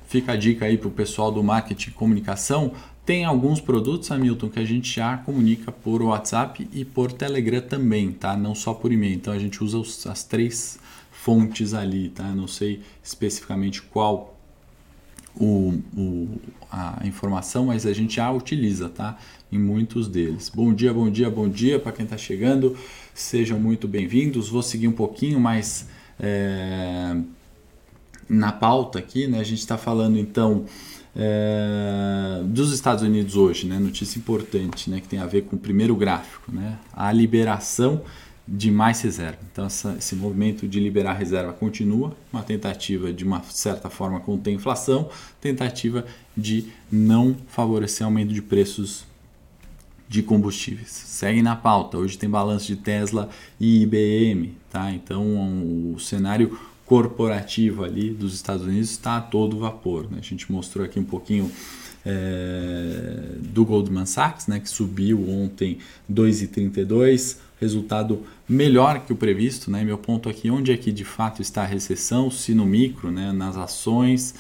Fica 0.07 0.33
a 0.33 0.35
dica 0.35 0.65
aí 0.65 0.77
para 0.77 0.87
o 0.87 0.91
pessoal 0.91 1.31
do 1.31 1.41
marketing 1.41 1.89
e 1.89 1.93
comunicação 1.93 2.73
tem 3.05 3.25
alguns 3.25 3.59
produtos, 3.59 4.09
Hamilton, 4.11 4.49
que 4.49 4.59
a 4.59 4.65
gente 4.65 4.95
já 4.95 5.17
comunica 5.17 5.73
por 5.73 6.01
WhatsApp 6.01 6.69
e 6.71 6.85
por 6.85 7.11
Telegram 7.11 7.59
também, 7.59 8.13
tá? 8.13 8.37
Não 8.37 8.55
só 8.55 8.73
por 8.73 8.93
e-mail. 8.93 9.15
Então 9.15 9.33
a 9.33 9.39
gente 9.39 9.61
usa 9.61 9.77
os, 9.77 10.07
as 10.07 10.23
três 10.23 10.79
fontes 11.11 11.73
ali, 11.73 12.07
tá? 12.09 12.23
Não 12.23 12.47
sei 12.47 12.81
especificamente 13.03 13.81
qual 13.81 14.32
o, 15.35 15.73
o, 15.95 16.41
a 16.71 17.01
informação, 17.05 17.67
mas 17.67 17.85
a 17.85 17.93
gente 17.93 18.15
já 18.15 18.31
utiliza, 18.31 18.89
tá? 18.89 19.17
Em 19.51 19.59
muitos 19.59 20.07
deles. 20.07 20.51
Bom 20.53 20.73
dia, 20.73 20.93
bom 20.93 21.09
dia, 21.09 21.29
bom 21.29 21.49
dia 21.49 21.79
para 21.79 21.91
quem 21.91 22.05
está 22.05 22.17
chegando. 22.17 22.75
Sejam 23.13 23.59
muito 23.59 23.87
bem-vindos. 23.87 24.49
Vou 24.49 24.61
seguir 24.61 24.87
um 24.87 24.93
pouquinho 24.93 25.39
mais 25.39 25.87
é, 26.19 27.15
na 28.29 28.51
pauta 28.51 28.99
aqui, 28.99 29.27
né? 29.27 29.39
A 29.39 29.43
gente 29.43 29.59
está 29.59 29.77
falando 29.77 30.17
então 30.17 30.65
é, 31.15 32.41
dos 32.45 32.73
Estados 32.73 33.03
Unidos 33.03 33.35
hoje, 33.35 33.67
né? 33.67 33.77
notícia 33.77 34.17
importante, 34.17 34.89
né? 34.89 34.99
que 34.99 35.07
tem 35.07 35.19
a 35.19 35.25
ver 35.25 35.43
com 35.43 35.55
o 35.55 35.59
primeiro 35.59 35.95
gráfico, 35.95 36.51
né? 36.51 36.77
a 36.91 37.11
liberação 37.11 38.01
de 38.47 38.69
mais 38.69 39.01
reserva. 39.01 39.39
Então 39.51 39.65
essa, 39.65 39.95
esse 39.97 40.15
movimento 40.15 40.67
de 40.67 40.79
liberar 40.79 41.13
reserva 41.13 41.53
continua, 41.53 42.15
uma 42.31 42.43
tentativa 42.43 43.11
de 43.13 43.23
uma 43.23 43.41
certa 43.43 43.89
forma 43.89 44.19
conter 44.19 44.51
inflação, 44.51 45.09
tentativa 45.39 46.05
de 46.35 46.65
não 46.91 47.35
favorecer 47.47 48.05
aumento 48.05 48.33
de 48.33 48.41
preços 48.41 49.05
de 50.09 50.21
combustíveis. 50.21 50.89
Segue 50.89 51.41
na 51.41 51.55
pauta. 51.55 51.97
Hoje 51.97 52.17
tem 52.17 52.29
balanço 52.29 52.67
de 52.67 52.75
Tesla 52.75 53.29
e 53.59 53.81
IBM, 53.83 54.53
tá? 54.69 54.91
Então 54.91 55.93
o 55.93 55.99
cenário 55.99 56.59
corporativo 56.85 57.83
ali 57.83 58.11
dos 58.11 58.35
Estados 58.35 58.65
Unidos 58.65 58.91
está 58.91 59.17
a 59.17 59.21
todo 59.21 59.57
vapor. 59.57 60.11
Né? 60.11 60.17
A 60.19 60.23
gente 60.23 60.51
mostrou 60.51 60.85
aqui 60.85 60.99
um 60.99 61.03
pouquinho 61.03 61.49
é, 62.05 63.37
do 63.39 63.65
Goldman 63.65 64.05
Sachs, 64.05 64.47
né, 64.47 64.59
que 64.59 64.69
subiu 64.69 65.27
ontem 65.29 65.77
2,32, 66.11 67.37
resultado 67.63 68.21
melhor 68.47 68.99
que 68.99 69.11
o 69.11 69.15
previsto. 69.15 69.71
Né? 69.71 69.83
Meu 69.83 69.97
ponto 69.97 70.29
aqui, 70.29 70.51
onde 70.51 70.71
é 70.71 70.77
que 70.77 70.91
de 70.91 71.03
fato 71.03 71.41
está 71.41 71.63
a 71.63 71.65
recessão, 71.65 72.29
se 72.29 72.53
no 72.53 72.65
micro, 72.65 73.11
né, 73.11 73.31
nas 73.31 73.57
ações, 73.57 74.35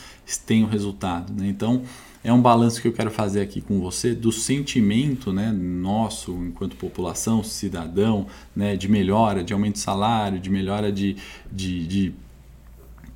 tem 0.45 0.63
o 0.63 0.67
resultado. 0.67 1.33
Né? 1.33 1.47
Então, 1.47 1.81
é 2.23 2.31
um 2.31 2.41
balanço 2.41 2.81
que 2.81 2.87
eu 2.87 2.93
quero 2.93 3.11
fazer 3.11 3.41
aqui 3.41 3.59
com 3.59 3.79
você 3.81 4.13
do 4.13 4.31
sentimento 4.31 5.33
né, 5.33 5.51
nosso 5.51 6.31
enquanto 6.31 6.75
população, 6.75 7.43
cidadão, 7.43 8.27
né, 8.55 8.77
de 8.77 8.87
melhora, 8.87 9.43
de 9.43 9.53
aumento 9.53 9.73
de 9.73 9.79
salário, 9.79 10.39
de 10.39 10.49
melhora 10.49 10.91
de, 10.91 11.17
de, 11.51 11.85
de 11.85 12.13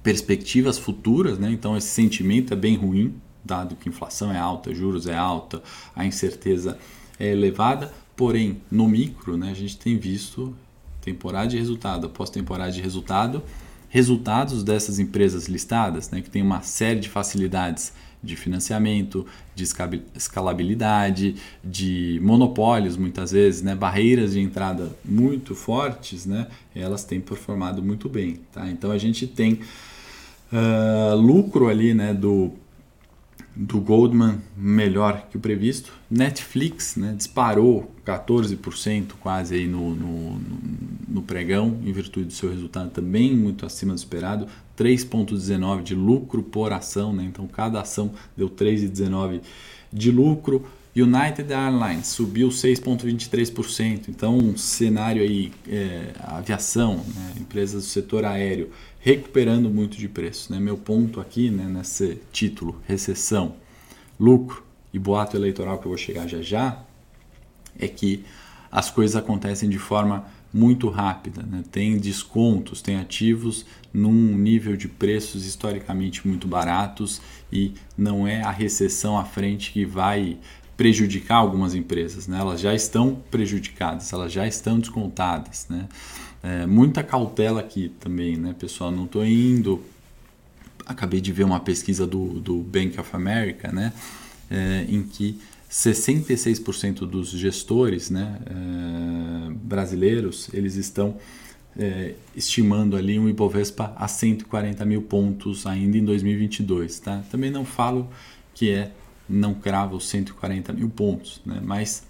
perspectivas 0.04 0.78
futuras, 0.78 1.38
né? 1.38 1.52
então 1.52 1.76
esse 1.76 1.88
sentimento 1.88 2.54
é 2.54 2.56
bem 2.56 2.76
ruim, 2.76 3.13
dado 3.43 3.76
que 3.76 3.89
inflação 3.89 4.32
é 4.32 4.38
alta, 4.38 4.74
juros 4.74 5.06
é 5.06 5.15
alta, 5.15 5.62
a 5.96 6.06
incerteza 6.06 6.78
é 7.20 7.32
elevada, 7.32 7.91
porém 8.18 8.58
no 8.70 8.90
micro 8.90 9.38
né, 9.38 9.52
a 9.52 9.54
gente 9.54 9.78
tem 9.78 9.98
visto 9.98 10.54
temporada 11.00 11.48
de 11.48 11.58
resultado 11.58 12.08
após 12.08 12.30
temporada 12.30 12.72
de 12.72 12.82
resultado, 12.82 13.42
resultados 13.88 14.64
dessas 14.64 15.00
empresas 15.00 15.48
listadas, 15.48 16.10
né, 16.10 16.20
que 16.20 16.30
tem 16.30 16.42
uma 16.42 16.62
série 16.62 17.00
de 17.00 17.08
facilidades 17.08 17.94
de 18.22 18.36
financiamento, 18.36 19.26
de 19.56 19.64
escalabilidade, 20.16 21.36
de 21.64 22.20
monopólios 22.22 22.98
muitas 22.98 23.32
vezes, 23.32 23.62
né, 23.62 23.76
barreiras 23.76 24.34
de 24.34 24.42
entrada 24.42 24.92
muito 25.06 25.56
fortes, 25.56 26.26
né, 26.26 26.48
elas 26.76 27.06
têm 27.06 27.22
performado 27.22 27.82
muito 27.82 28.10
bem. 28.10 28.40
Tá? 28.52 28.68
Então 28.70 28.92
a 28.92 28.98
gente 28.98 29.26
tem 29.26 29.60
Uh, 30.50 31.14
lucro 31.14 31.68
ali 31.68 31.94
né, 31.94 32.14
do, 32.14 32.54
do 33.58 33.82
Goldman 33.82 34.39
melhor 34.56 35.26
que 35.32 35.38
o 35.38 35.39
previsto. 35.39 35.91
Netflix 36.10 36.96
né, 36.96 37.13
disparou 37.17 37.91
14% 38.06 39.13
quase 39.20 39.56
aí 39.56 39.67
no, 39.67 39.96
no, 39.96 40.41
no, 41.08 41.22
pregão, 41.24 41.80
em 41.84 41.91
virtude 41.91 42.28
do 42.28 42.34
seu 42.34 42.52
resultado 42.52 42.91
também 42.91 43.36
muito 43.36 43.65
acima 43.65 43.93
do 43.93 43.98
esperado. 43.98 44.48
3,19 44.78 45.82
de 45.82 45.96
lucro 45.96 46.43
por 46.43 46.72
ação, 46.72 47.12
né? 47.12 47.24
então 47.24 47.48
cada 47.48 47.82
ação 47.82 48.12
deu 48.36 48.48
3,19 48.48 49.41
de 49.91 50.12
lucro. 50.12 50.63
United 50.96 51.52
Airlines 51.52 52.08
subiu 52.08 52.50
6,23%. 52.50 54.10
Então, 54.10 54.36
um 54.36 54.58
cenário 54.58 55.22
aí, 55.22 55.52
é, 55.67 56.12
aviação, 56.20 56.98
né, 56.98 57.34
empresas 57.39 57.84
do 57.84 57.89
setor 57.89 58.26
aéreo 58.26 58.72
recuperando 59.08 59.70
muito 59.70 59.96
de 59.96 60.10
preço. 60.10 60.52
Né? 60.52 60.60
Meu 60.60 60.76
ponto 60.76 61.22
aqui, 61.22 61.50
né, 61.50 61.63
nesse 61.63 62.20
título, 62.30 62.76
recessão, 62.86 63.56
lucro 64.20 64.65
e 64.93 65.00
boato 65.00 65.38
eleitoral 65.38 65.78
que 65.78 65.86
eu 65.86 65.91
vou 65.91 65.98
chegar 65.98 66.28
já 66.28 66.41
já, 66.41 66.84
é 67.80 67.88
que 67.88 68.26
as 68.70 68.91
coisas 68.91 69.15
acontecem 69.15 69.70
de 69.70 69.80
forma 69.80 70.26
muito 70.54 70.89
rápida. 70.89 71.41
Né? 71.41 71.63
Tem 71.72 71.98
descontos, 71.98 72.82
tem 72.82 72.98
ativos 72.98 73.65
num 73.93 74.38
nível 74.38 74.76
de 74.76 74.89
preços 74.89 75.46
historicamente 75.46 76.28
muito 76.28 76.46
baratos 76.46 77.22
e 77.50 77.76
não 77.98 78.28
é 78.28 78.41
a 78.41 78.52
recessão 78.52 79.17
à 79.17 79.24
frente 79.24 79.72
que 79.72 79.86
vai 79.86 80.38
prejudicar 80.76 81.38
algumas 81.38 81.74
empresas, 81.74 82.28
né? 82.28 82.39
elas 82.39 82.60
já 82.60 82.76
estão 82.76 83.24
prejudicadas, 83.32 84.12
elas 84.12 84.34
já 84.34 84.46
estão 84.46 84.78
descontadas. 84.78 85.65
Né? 85.70 85.88
É, 86.48 86.66
muita 86.66 87.04
cautela 87.04 87.60
aqui 87.60 87.92
também, 88.00 88.38
né, 88.38 88.56
pessoal? 88.58 88.90
Não 88.90 89.04
estou 89.04 89.26
indo. 89.26 89.84
Acabei 90.86 91.20
de 91.20 91.34
ver 91.34 91.44
uma 91.44 91.60
pesquisa 91.60 92.08
do, 92.08 92.40
do 92.40 92.60
Bank 92.60 92.98
of 92.98 93.10
America, 93.14 93.70
né, 93.70 93.92
é, 94.50 94.86
em 94.88 95.04
que 95.04 95.38
66% 95.70 97.00
dos 97.00 97.32
gestores 97.32 98.10
né, 98.10 98.40
é, 98.46 99.52
brasileiros 99.52 100.48
eles 100.54 100.76
estão 100.76 101.18
é, 101.78 102.14
estimando 102.34 102.96
ali 102.96 103.20
um 103.20 103.28
Ibovespa 103.28 103.94
a 103.98 104.08
140 104.08 104.86
mil 104.86 105.02
pontos 105.02 105.68
ainda 105.68 105.98
em 105.98 106.06
2022. 106.06 107.00
Tá? 107.02 107.22
Também 107.30 107.52
não 107.52 107.66
falo 107.66 108.10
que 108.54 108.72
é 108.72 108.94
não 109.28 109.54
cravo 109.54 110.00
140 110.00 110.72
mil 110.72 110.90
pontos, 110.90 111.42
né? 111.46 111.60
mas 111.62 112.08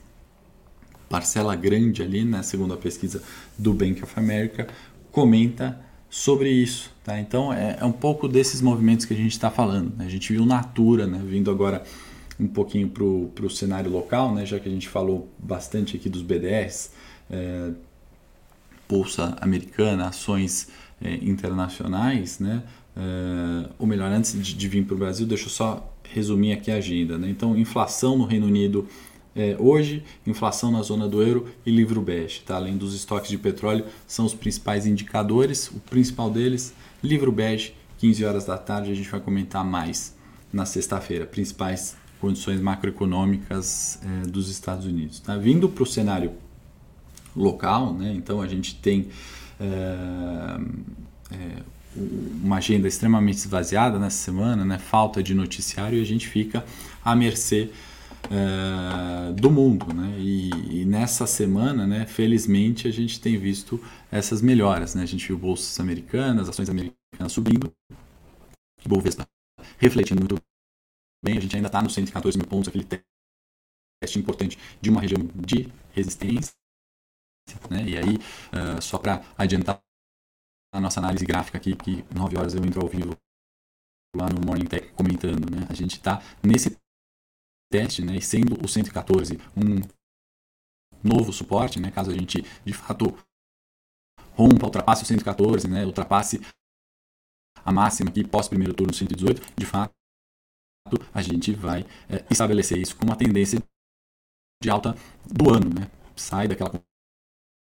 parcela 1.10 1.56
grande 1.56 2.04
ali, 2.04 2.24
né, 2.24 2.44
segundo 2.44 2.74
a 2.74 2.78
pesquisa 2.78 3.24
do 3.58 3.74
Bank 3.74 4.04
of 4.04 4.14
America, 4.18 4.68
comenta 5.12 5.80
sobre 6.10 6.50
isso. 6.50 6.92
Tá? 7.04 7.20
Então 7.20 7.52
é, 7.52 7.78
é 7.80 7.86
um 7.86 7.92
pouco 7.92 8.28
desses 8.28 8.62
movimentos 8.62 9.06
que 9.06 9.14
a 9.14 9.18
gente 9.18 9.32
está 9.32 9.50
falando. 9.50 9.96
Né? 9.98 10.06
A 10.06 10.10
gente 10.10 10.32
viu 10.32 10.46
Natura 10.46 11.08
né, 11.08 11.22
vindo 11.26 11.50
agora 11.50 11.84
um 12.40 12.48
pouquinho 12.48 12.88
para 12.90 13.04
o 13.46 13.50
cenário 13.50 13.90
local, 13.90 14.34
né, 14.34 14.46
já 14.46 14.60
que 14.60 14.70
a 14.70 14.72
gente 14.72 14.88
falou 14.88 15.28
bastante 15.40 15.98
aqui 15.98 16.08
dos 16.08 16.22
BDRs, 16.22 16.92
é, 17.32 17.72
Bolsa 18.88 19.36
Americana, 19.42 20.08
ações 20.08 20.70
é, 21.02 21.16
internacionais, 21.16 22.40
né? 22.40 22.64
É, 22.96 23.70
ou 23.78 23.86
melhor, 23.86 24.12
antes 24.12 24.34
de, 24.34 24.56
de 24.56 24.68
vir 24.68 24.86
para 24.86 24.96
o 24.96 24.98
Brasil, 24.98 25.28
deixa 25.28 25.46
eu 25.46 25.50
só 25.50 25.94
resumir 26.04 26.54
aqui 26.54 26.72
a 26.72 26.76
agenda. 26.76 27.18
Né? 27.18 27.30
Então, 27.30 27.58
inflação 27.58 28.18
no 28.18 28.26
Reino 28.26 28.48
Unido 28.48 28.88
é, 29.38 29.56
hoje, 29.60 30.04
inflação 30.26 30.72
na 30.72 30.82
zona 30.82 31.08
do 31.08 31.22
euro 31.22 31.48
e 31.64 31.70
livro 31.70 32.02
bege. 32.02 32.42
Tá? 32.42 32.56
Além 32.56 32.76
dos 32.76 32.96
estoques 32.96 33.30
de 33.30 33.38
petróleo, 33.38 33.86
são 34.08 34.26
os 34.26 34.34
principais 34.34 34.88
indicadores. 34.88 35.68
O 35.70 35.80
principal 35.80 36.32
deles, 36.32 36.74
livro 37.04 37.32
bege, 37.32 37.76
15 38.00 38.26
horas 38.26 38.46
da 38.46 38.58
tarde. 38.58 38.92
A 38.92 38.96
gente 38.96 39.10
vai 39.10 39.20
comentar 39.20 39.64
mais 39.64 40.16
na 40.52 40.66
sexta-feira. 40.66 41.28
Principais 41.28 41.96
condições 42.20 42.60
macroeconômicas 42.60 44.00
é, 44.04 44.28
dos 44.28 44.50
Estados 44.50 44.88
Unidos. 44.88 45.20
Tá? 45.20 45.38
Vindo 45.38 45.70
para 45.70 45.84
o 45.84 45.86
cenário 45.86 46.34
local, 47.36 47.94
né? 47.94 48.14
então 48.16 48.42
a 48.42 48.48
gente 48.48 48.74
tem 48.74 49.10
é, 49.60 50.60
é, 51.32 51.62
uma 52.44 52.58
agenda 52.58 52.88
extremamente 52.88 53.38
esvaziada 53.38 54.00
nessa 54.00 54.18
semana, 54.18 54.66
né? 54.66 54.80
falta 54.80 55.22
de 55.22 55.36
noticiário 55.36 56.00
e 56.00 56.02
a 56.02 56.06
gente 56.06 56.28
fica 56.28 56.66
à 57.06 57.16
mercê 57.16 57.70
é, 58.32 59.34
do 59.34 59.50
mundo. 59.50 59.94
Né? 59.94 60.18
E, 60.20 60.82
e, 60.82 60.86
nessa 60.86 61.26
semana, 61.28 61.86
né, 61.86 62.06
felizmente, 62.06 62.88
a 62.88 62.92
gente 62.92 63.20
tem 63.20 63.38
visto 63.38 63.80
essas 64.12 64.42
melhoras. 64.42 64.96
Né? 64.96 65.04
A 65.04 65.06
gente 65.08 65.28
viu 65.28 65.38
bolsas 65.38 65.80
americanas, 65.80 66.50
ações 66.50 66.70
americanas 66.70 67.32
subindo, 67.32 67.72
Bovespa 68.86 69.28
refletindo 69.78 70.22
muito 70.22 70.42
bem. 71.24 71.38
A 71.38 71.42
gente 71.42 71.56
ainda 71.56 71.68
está 71.68 71.82
nos 71.82 71.94
114 71.94 72.38
mil 72.38 72.48
pontos, 72.48 72.70
aquele 72.70 72.86
teste 72.86 74.20
importante 74.20 74.58
de 74.82 74.90
uma 74.90 75.02
região 75.02 75.20
de 75.36 75.72
resistência. 75.92 76.54
Né? 77.70 77.84
E 77.90 77.98
aí, 77.98 78.16
uh, 78.16 78.82
só 78.82 78.98
para 78.98 79.24
adiantar 79.38 79.82
a 80.74 80.80
nossa 80.80 81.00
análise 81.00 81.26
gráfica 81.26 81.58
aqui, 81.58 81.76
que 81.76 82.04
9 82.14 82.38
horas 82.38 82.54
eu 82.54 82.64
entro 82.64 82.82
ao 82.82 82.88
vivo 82.88 83.16
lá 84.16 84.30
no 84.30 84.46
Morning 84.46 84.66
Tech 84.66 84.90
comentando, 84.94 85.50
né? 85.50 85.66
A 85.70 85.74
gente 85.74 85.94
está 85.94 86.22
nesse 86.44 86.78
teste, 87.72 88.04
né? 88.04 88.20
Sendo 88.20 88.64
o 88.64 88.68
114 88.68 89.38
um 89.56 89.82
novo 91.04 91.32
suporte, 91.32 91.80
né? 91.80 91.92
Caso 91.92 92.12
a 92.12 92.14
gente 92.14 92.42
de 92.66 92.74
fato 92.74 93.06
rompa, 94.34 94.66
ultrapasse 94.66 95.04
o 95.04 95.06
114, 95.06 95.68
né? 95.68 95.86
Ultrapasse 95.86 96.40
a 97.64 97.72
máxima 97.72 98.10
aqui 98.10 98.24
pós 98.24 98.48
primeiro 98.48 98.74
turno 98.74 98.94
118, 98.94 99.42
de 99.58 99.66
fato 99.66 99.94
a 101.14 101.22
gente 101.22 101.52
vai 101.54 101.82
é, 102.10 102.26
estabelecer 102.32 102.78
isso 102.78 102.96
como 102.96 103.12
uma 103.12 103.18
tendência 103.18 103.62
de 104.62 104.70
alta 104.70 104.96
do 105.26 105.50
ano, 105.54 105.70
né? 105.70 105.92
Sai 106.16 106.48
daquela 106.48 106.72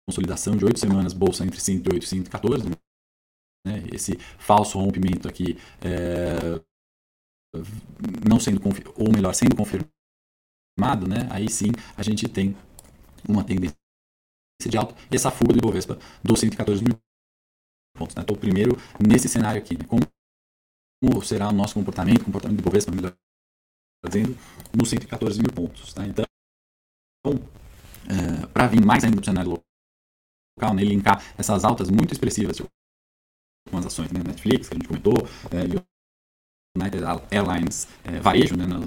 consolidação 0.08 0.56
de 0.56 0.66
oito 0.66 0.80
semanas 0.80 1.14
bolsa 1.14 1.46
entre 1.46 1.60
108 1.60 2.04
e 2.04 2.08
114, 2.08 2.70
né? 2.70 2.76
Esse 3.94 4.18
falso 4.40 4.80
rompimento 4.80 5.28
aqui, 5.28 5.58
é, 5.82 6.64
não 8.28 8.40
sendo 8.40 8.62
ou 8.96 9.12
melhor, 9.12 9.34
sendo 9.34 9.56
confirmado, 9.56 11.08
né? 11.08 11.28
aí 11.32 11.50
sim 11.50 11.72
a 11.98 12.04
gente 12.04 12.28
tem 12.28 12.56
uma 13.28 13.44
tendência 13.44 13.76
de 14.68 14.78
alta 14.78 14.96
e 15.12 15.16
essa 15.16 15.32
fuga 15.32 15.54
do 15.54 15.60
Ibovespa 15.60 15.98
dos 16.24 16.40
114 16.40 16.84
mil 16.84 17.00
pontos. 17.98 18.16
Né? 18.16 18.22
Então, 18.22 18.36
primeiro, 18.36 18.78
nesse 19.00 19.28
cenário 19.28 19.62
aqui, 19.62 19.78
né? 19.78 19.86
como, 19.86 20.04
será 21.24 21.50
o 21.50 21.54
nosso 21.54 21.74
comportamento, 21.74 22.26
comportamento 22.26 22.58
do 22.58 22.62
Ibovespa, 22.62 22.92
melhor 22.92 23.16
dizendo, 24.08 24.38
nos 24.74 24.90
114 24.90 25.40
mil 25.40 25.52
pontos. 25.52 25.94
Tá? 25.94 26.06
Então, 26.06 26.26
é, 28.08 28.48
para 28.48 28.68
vir 28.68 28.84
mais 28.84 29.04
ainda 29.04 29.18
para 29.18 29.22
o 29.22 29.26
cenário 29.26 29.50
local, 29.52 30.76
né, 30.76 30.84
linkar 30.84 31.24
essas 31.38 31.64
altas 31.64 31.90
muito 31.90 32.14
expressivas 32.14 32.58
de 32.58 32.64
algumas 33.68 33.86
ações, 33.86 34.12
né? 34.12 34.22
Netflix, 34.26 34.68
que 34.68 34.76
a 34.76 34.78
gente 34.78 34.88
comentou, 34.88 35.14
é, 35.52 35.68
United 36.78 37.04
Airlines, 37.32 37.88
é, 38.04 38.20
varejo, 38.20 38.56
né, 38.56 38.66
nas, 38.66 38.86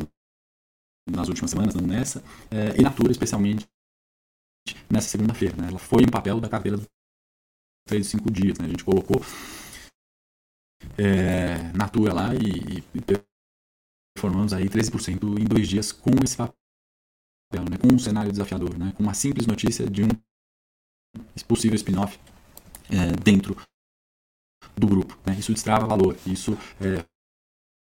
nas, 1.11 1.29
últimas 1.29 1.51
semanas, 1.51 1.75
nessa, 1.75 2.23
é, 2.51 2.79
e 2.79 2.83
Natura, 2.83 3.11
especialmente 3.11 3.69
nessa 4.91 5.09
segunda-feira. 5.09 5.57
Né? 5.57 5.69
Ela 5.69 5.79
foi 5.79 6.03
em 6.03 6.11
papel 6.11 6.41
da 6.41 6.49
carteira 6.49 6.77
dos 6.77 6.87
3 7.89 8.07
e 8.07 8.11
5 8.11 8.31
dias. 8.31 8.59
Né? 8.59 8.67
A 8.67 8.69
gente 8.69 8.85
colocou 8.85 9.21
é, 10.99 11.73
Natura 11.77 12.13
lá 12.13 12.35
e, 12.35 12.79
e 12.79 14.19
formamos 14.19 14.53
aí 14.53 14.69
13% 14.69 15.41
em 15.41 15.45
dois 15.45 15.69
dias 15.69 15.91
com 15.93 16.11
esse 16.23 16.37
papel, 16.37 16.55
né? 17.71 17.79
com 17.79 17.93
um 17.93 17.99
cenário 17.99 18.31
desafiador, 18.31 18.79
né? 18.79 18.93
com 18.97 19.03
uma 19.03 19.15
simples 19.15 19.47
notícia 19.47 19.89
de 19.89 20.05
um 20.05 20.09
possível 21.49 21.77
spin-off 21.77 22.19
é, 22.91 23.13
dentro 23.23 23.57
do 24.77 24.87
grupo. 24.87 25.19
Né? 25.27 25.39
Isso 25.39 25.53
destrava 25.53 25.87
valor, 25.87 26.17
isso 26.27 26.53
é, 26.81 27.05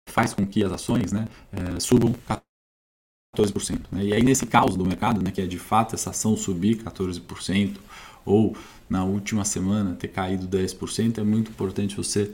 faz 0.07 0.33
com 0.33 0.47
que 0.47 0.65
as 0.65 0.73
ações 0.73 1.13
né, 1.13 1.27
é, 1.53 1.81
subam 1.81 2.15
14%. 3.37 3.81
Né? 3.93 4.05
E 4.05 4.13
aí, 4.15 4.23
nesse 4.23 4.47
caos 4.47 4.77
do 4.77 4.87
mercado, 4.87 5.23
né, 5.23 5.31
que 5.31 5.41
é 5.41 5.47
de 5.47 5.59
fato 5.59 5.95
essa 5.95 6.11
ação 6.11 6.37
subir 6.37 6.77
14%, 6.83 7.77
ou 8.25 8.57
na 8.89 9.05
última 9.05 9.45
semana 9.45 9.95
ter 9.95 10.09
caído 10.09 10.47
10%, 10.49 11.19
é 11.19 11.23
muito 11.23 11.51
importante 11.51 11.97
você 11.97 12.33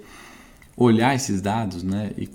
olhar 0.77 1.15
esses 1.15 1.41
dados 1.41 1.83
né, 1.83 2.13
e, 2.17 2.29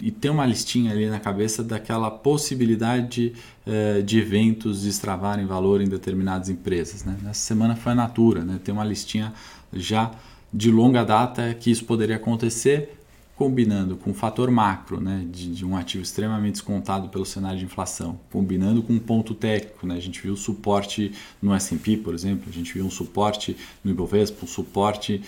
e 0.00 0.10
ter 0.10 0.30
uma 0.30 0.46
listinha 0.46 0.92
ali 0.92 1.08
na 1.08 1.20
cabeça 1.20 1.62
daquela 1.62 2.10
possibilidade 2.10 3.34
eh, 3.66 4.02
de 4.02 4.18
eventos 4.18 4.82
destravarem 4.82 5.46
valor 5.46 5.80
em 5.80 5.88
determinadas 5.88 6.48
empresas. 6.48 7.04
Né? 7.04 7.16
Nessa 7.22 7.40
semana 7.40 7.76
foi 7.76 7.92
a 7.92 7.94
Natura, 7.94 8.44
né? 8.44 8.58
tem 8.62 8.72
uma 8.72 8.84
listinha 8.84 9.32
já 9.72 10.10
de 10.52 10.70
longa 10.70 11.04
data 11.04 11.54
que 11.54 11.70
isso 11.70 11.84
poderia 11.84 12.16
acontecer, 12.16 13.01
combinando 13.42 13.96
com 13.96 14.12
o 14.12 14.14
fator 14.14 14.48
macro, 14.52 15.00
né, 15.00 15.26
de, 15.28 15.52
de, 15.52 15.66
um 15.66 15.76
ativo 15.76 16.04
extremamente 16.04 16.52
descontado 16.52 17.08
pelo 17.08 17.26
cenário 17.26 17.58
de 17.58 17.64
inflação, 17.64 18.20
combinando 18.30 18.84
com 18.84 18.92
um 18.92 19.00
ponto 19.00 19.34
técnico, 19.34 19.84
né, 19.84 19.96
a 19.96 20.00
gente 20.00 20.22
viu 20.22 20.36
suporte 20.36 21.10
no 21.42 21.52
S&P, 21.52 21.96
por 21.96 22.14
exemplo, 22.14 22.44
a 22.48 22.52
gente 22.52 22.72
viu 22.72 22.84
um 22.84 22.90
suporte 22.90 23.56
no 23.82 23.90
Ibovespa, 23.90 24.44
um 24.44 24.46
suporte 24.46 25.20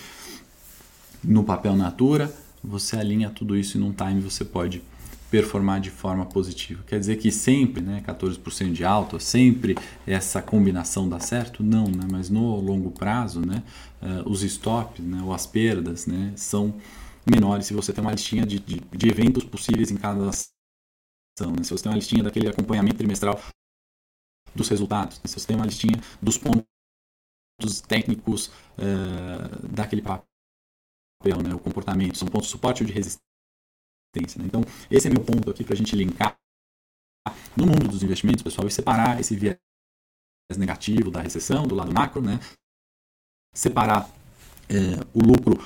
no 1.25 1.43
papel 1.43 1.75
Natura, 1.75 2.33
você 2.63 2.97
alinha 2.97 3.31
tudo 3.31 3.57
isso 3.57 3.79
e 3.79 3.81
num 3.81 3.93
time 3.93 4.21
você 4.21 4.45
pode 4.45 4.81
performar 5.29 5.81
de 5.81 5.91
forma 5.91 6.25
positiva. 6.25 6.85
Quer 6.87 7.01
dizer 7.01 7.17
que 7.17 7.33
sempre, 7.33 7.83
né, 7.83 8.01
14% 8.07 8.71
de 8.71 8.85
alta, 8.85 9.19
sempre 9.19 9.77
essa 10.07 10.41
combinação 10.41 11.09
dá 11.09 11.19
certo? 11.19 11.65
Não, 11.65 11.89
né, 11.89 12.07
mas 12.09 12.31
no 12.31 12.61
longo 12.61 12.93
prazo, 12.93 13.41
né, 13.45 13.61
uh, 14.01 14.31
os 14.31 14.45
stops, 14.45 15.05
né, 15.05 15.21
ou 15.25 15.35
as 15.35 15.49
perdas, 15.49 16.07
né, 16.07 16.33
são 16.37 16.75
menores 17.27 17.67
se 17.67 17.75
você 17.75 17.93
tem 17.93 18.03
uma 18.03 18.13
listinha 18.13 18.45
de, 18.45 18.59
de, 18.59 18.81
de 18.81 19.09
eventos 19.09 19.45
possíveis 19.45 19.91
em 19.91 19.97
cada 19.97 20.29
ação. 20.29 21.53
Né? 21.57 21.63
Se 21.63 21.71
você 21.71 21.83
tem 21.83 21.93
uma 21.93 21.99
listinha 21.99 22.23
daquele 22.23 22.49
acompanhamento 22.49 22.97
trimestral 22.97 23.41
dos 24.55 24.69
resultados, 24.69 25.19
né? 25.19 25.25
se 25.27 25.39
você 25.39 25.47
tem 25.47 25.57
uma 25.57 25.67
listinha 25.67 25.97
dos 26.21 26.39
pontos 26.39 27.81
técnicos 27.89 28.49
uh, 28.49 29.69
daquele 29.69 30.03
papel, 30.03 30.27
né? 31.43 31.55
o 31.55 31.59
comportamento, 31.59 32.19
são 32.19 32.29
pontos 32.29 32.47
de 32.47 32.53
suporte 32.53 32.83
ou 32.83 32.87
de 32.87 32.93
resistência. 32.93 34.39
Né? 34.39 34.47
Então, 34.47 34.63
esse 34.91 35.09
é 35.09 35.11
meu 35.11 35.25
ponto 35.25 35.51
aqui 35.51 35.65
para 35.65 35.75
a 35.75 35.77
gente 35.77 35.97
linkar 35.97 36.37
no 37.57 37.67
mundo 37.67 37.89
dos 37.89 38.03
investimentos, 38.03 38.43
pessoal, 38.43 38.67
e 38.67 38.71
separar 38.71 39.19
esse 39.19 39.35
viés 39.35 39.59
negativo 40.59 41.11
da 41.11 41.23
recessão, 41.23 41.67
do 41.67 41.75
lado 41.75 41.93
macro, 41.93 42.21
né? 42.21 42.39
separar 43.55 44.09
é, 44.69 45.01
o 45.15 45.21
lucro 45.25 45.57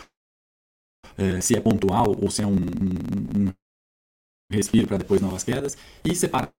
é, 1.19 1.41
se 1.41 1.57
é 1.57 1.61
pontual 1.61 2.17
ou 2.21 2.31
se 2.31 2.43
é 2.43 2.47
um, 2.47 2.55
um, 2.55 3.49
um 3.49 3.53
respiro 4.51 4.87
para 4.87 4.99
depois 4.99 5.21
novas 5.21 5.45
quedas, 5.45 5.77
e 6.05 6.15
separar 6.15 6.53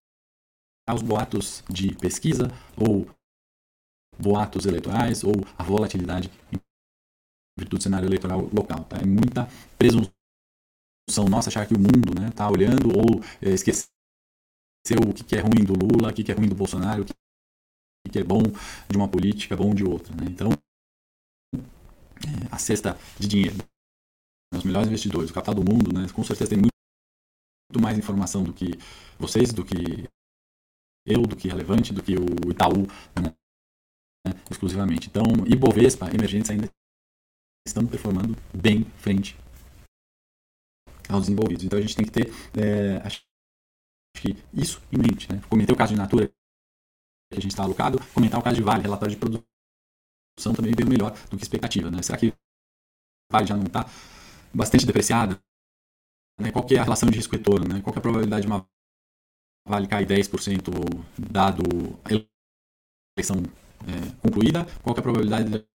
os 0.94 1.02
boatos 1.02 1.64
de 1.70 1.96
pesquisa 1.96 2.52
ou 2.78 3.08
boatos 4.20 4.66
eleitorais 4.66 5.24
ou 5.24 5.34
a 5.58 5.64
volatilidade 5.64 6.30
em 6.52 6.60
virtude 7.58 7.80
do 7.80 7.84
cenário 7.84 8.08
eleitoral 8.08 8.42
local. 8.54 8.84
Tá? 8.86 8.98
É 8.98 9.06
muita 9.06 9.48
presunção 9.78 10.12
nossa 11.30 11.50
achar 11.50 11.66
que 11.66 11.74
o 11.74 11.80
mundo 11.80 12.12
está 12.12 12.22
né, 12.22 12.32
tá 12.32 12.50
olhando 12.50 12.90
ou 12.90 13.24
é, 13.42 13.50
esquecendo 13.50 13.90
o 15.10 15.14
que 15.14 15.36
é 15.36 15.40
ruim 15.40 15.64
do 15.64 15.74
Lula, 15.74 16.12
o 16.12 16.14
que 16.14 16.32
é 16.32 16.36
ruim 16.36 16.48
do 16.48 16.56
Bolsonaro, 16.56 17.04
o 17.04 18.12
que 18.12 18.20
é 18.20 18.24
bom 18.24 18.42
de 18.90 18.98
uma 18.98 19.08
política, 19.08 19.56
bom 19.56 19.74
de 19.74 19.84
outra. 19.84 20.16
Né? 20.16 20.28
Então, 20.30 20.50
é, 21.56 22.54
a 22.54 22.58
cesta 22.58 22.98
de 23.20 23.28
dinheiro, 23.28 23.58
os 24.54 24.64
melhores 24.64 24.88
investidores, 24.88 25.30
o 25.30 25.34
capital 25.34 25.56
do 25.56 25.64
mundo, 25.64 25.94
né, 25.94 26.08
com 26.14 26.24
certeza 26.24 26.50
tem 26.50 26.60
muito, 26.60 26.70
mais 27.82 27.98
informação 27.98 28.44
do 28.44 28.52
que 28.52 28.72
vocês, 29.20 29.54
do 29.54 29.64
que 29.64 29.76
eu, 31.06 31.22
do 31.22 31.36
que 31.36 31.48
Relevante, 31.48 31.94
do 31.94 32.02
que 32.02 32.16
o 32.16 32.52
Itaú, 32.52 32.88
né, 33.16 33.34
exclusivamente. 34.50 35.08
Então, 35.08 35.24
Ibovespa, 35.46 36.10
emergentes 36.14 36.50
ainda 36.50 36.68
estão 37.68 37.86
performando 37.86 38.36
bem 38.54 38.86
frente 38.98 39.38
aos 41.10 41.22
desenvolvidos. 41.22 41.64
Então 41.64 41.80
a 41.80 41.82
gente 41.82 41.96
tem 41.96 42.06
que 42.06 42.12
ter 42.12 42.30
é, 42.58 42.98
acho 43.06 43.22
que 44.18 44.36
isso 44.54 44.82
em 44.92 44.98
mente. 44.98 45.32
Né? 45.32 45.42
Comentei 45.50 45.74
o 45.74 45.78
caso 45.78 45.94
de 45.94 46.00
Natura 46.00 46.28
que 46.28 47.38
a 47.38 47.42
gente 47.42 47.52
está 47.52 47.64
alocado, 47.64 48.00
comentar 48.14 48.40
o 48.40 48.44
caso 48.44 48.56
de 48.56 48.64
Vale, 48.64 48.84
relatório 48.84 49.16
de 49.16 49.20
produção 49.20 50.54
também 50.56 50.74
veio 50.76 50.90
melhor 50.90 51.12
do 51.30 51.38
que 51.38 51.44
expectativa. 51.44 51.92
Né? 51.92 52.02
Será 52.02 52.18
que 52.18 52.34
Vale 53.32 53.48
já 53.48 53.56
não 53.56 53.66
está 53.66 53.86
bastante 54.54 54.86
depreciada? 54.86 55.42
Né? 56.40 56.52
Qual 56.52 56.66
é 56.72 56.78
a 56.78 56.84
relação 56.84 57.10
de 57.10 57.18
risco-retorno? 57.18 57.68
Né? 57.68 57.82
Qual 57.82 57.94
é 57.94 58.00
a 58.00 58.02
probabilidade 58.02 58.44
de 58.44 58.48
uma 58.48 58.68
Vale 59.68 59.88
cair 59.88 60.08
10% 60.08 60.72
dado 61.18 61.62
a 62.04 62.10
eleição 63.18 63.44
é, 63.86 64.16
concluída? 64.22 64.66
Qual 64.82 64.96
é 64.96 65.00
a 65.00 65.04
probabilidade 65.04 65.50
de 65.50 65.68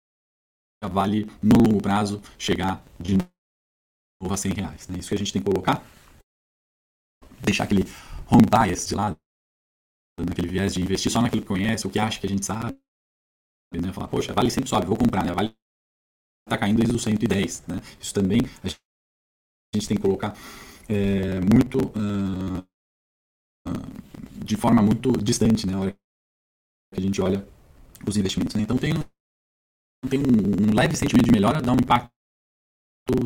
a 0.82 0.88
Vale, 0.88 1.26
no 1.42 1.56
longo 1.56 1.80
prazo, 1.80 2.20
chegar 2.38 2.84
de 2.98 3.16
novo 3.16 4.34
a 4.34 4.36
100 4.36 4.52
reais? 4.52 4.88
Né? 4.88 4.98
Isso 4.98 5.08
que 5.08 5.14
a 5.14 5.18
gente 5.18 5.32
tem 5.32 5.42
que 5.42 5.50
colocar. 5.50 5.84
Deixar 7.40 7.64
aquele 7.64 7.84
home 8.30 8.46
bias 8.46 8.88
de 8.88 8.94
lado, 8.94 9.16
naquele 10.18 10.48
viés 10.48 10.74
de 10.74 10.82
investir 10.82 11.12
só 11.12 11.20
naquilo 11.20 11.42
que 11.42 11.48
conhece, 11.48 11.86
o 11.86 11.90
que 11.90 11.98
acha 11.98 12.18
que 12.18 12.26
a 12.26 12.30
gente 12.30 12.44
sabe. 12.44 12.76
Né? 13.72 13.92
Falar, 13.92 14.08
poxa, 14.08 14.32
Vale 14.32 14.50
sempre 14.50 14.68
sobe, 14.68 14.86
vou 14.86 14.96
comprar. 14.96 15.24
Né? 15.24 15.32
Vale 15.32 15.54
está 16.46 16.58
caindo 16.58 16.78
desde 16.78 16.94
os 16.94 17.02
110. 17.02 17.66
Né? 17.66 17.80
Isso 18.00 18.14
também 18.14 18.40
a 18.62 18.68
gente, 18.68 19.88
tem 19.88 19.96
que 19.96 20.02
colocar 20.02 20.36
é, 20.88 21.40
muito... 21.40 21.78
Uh, 21.88 22.64
de 24.44 24.56
forma 24.56 24.82
muito 24.82 25.10
distante, 25.12 25.66
né? 25.66 25.74
A 25.74 25.80
hora 25.80 25.92
que 25.92 27.00
a 27.00 27.00
gente 27.00 27.20
olha 27.20 27.46
os 28.06 28.16
investimentos. 28.16 28.54
Né? 28.54 28.62
Então 28.62 28.76
tem, 28.76 28.92
tem 30.08 30.20
um, 30.20 30.70
um, 30.70 30.74
leve 30.74 30.96
sentimento 30.96 31.24
de 31.24 31.32
melhora, 31.32 31.62
dá 31.62 31.72
um 31.72 31.76
impacto 31.76 32.12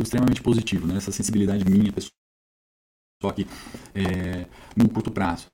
extremamente 0.00 0.42
positivo, 0.42 0.87
né? 0.87 0.96
Essa 0.96 1.12
sensibilidade 1.12 1.64
minha, 1.64 1.92
pessoal, 1.92 2.12
aqui 3.31 3.44
é, 3.94 4.44
no 4.76 4.88
curto 4.88 5.11
prazo. 5.11 5.46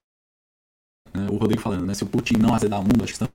Né? 1.12 1.28
O 1.30 1.36
Rodrigo 1.36 1.62
falando, 1.62 1.86
né? 1.86 1.94
Se 1.94 2.04
o 2.04 2.08
Putin 2.08 2.34
não 2.34 2.54
azedar 2.54 2.80
o 2.80 2.82
mundo, 2.82 3.02
acho 3.02 3.14
que 3.14 3.24
está 3.24 3.32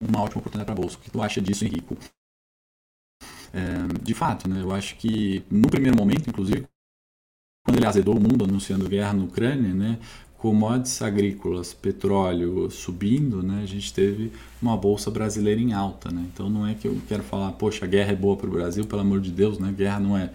uma 0.00 0.22
ótima 0.22 0.40
oportunidade 0.40 0.66
para 0.66 0.74
a 0.74 0.80
bolsa. 0.80 0.96
O 0.96 1.00
que 1.00 1.10
tu 1.10 1.22
acha 1.22 1.40
disso, 1.40 1.64
Henrico? 1.64 1.96
É, 3.52 4.02
de 4.02 4.14
fato, 4.14 4.48
né? 4.48 4.60
Eu 4.62 4.72
acho 4.72 4.96
que 4.96 5.42
no 5.50 5.68
primeiro 5.68 5.96
momento, 5.96 6.28
inclusive, 6.28 6.66
quando 7.64 7.76
ele 7.76 7.86
azedou 7.86 8.16
o 8.16 8.20
mundo 8.20 8.44
anunciando 8.44 8.88
guerra 8.88 9.12
na 9.12 9.24
Ucrânia, 9.24 9.74
né? 9.74 9.98
commodities 10.38 11.02
agrícolas, 11.02 11.74
petróleo 11.74 12.70
subindo, 12.70 13.42
né, 13.42 13.60
a 13.62 13.66
gente 13.66 13.92
teve 13.92 14.32
uma 14.62 14.76
bolsa 14.76 15.10
brasileira 15.10 15.60
em 15.60 15.72
alta. 15.72 16.10
Né? 16.10 16.24
Então 16.32 16.48
não 16.48 16.66
é 16.66 16.74
que 16.74 16.86
eu 16.86 16.96
quero 17.08 17.24
falar, 17.24 17.52
poxa, 17.52 17.84
a 17.84 17.88
guerra 17.88 18.12
é 18.12 18.16
boa 18.16 18.36
para 18.36 18.46
o 18.46 18.52
Brasil, 18.52 18.86
pelo 18.86 19.00
amor 19.00 19.20
de 19.20 19.32
Deus, 19.32 19.58
né? 19.58 19.74
guerra 19.76 19.98
não 19.98 20.16
é 20.16 20.30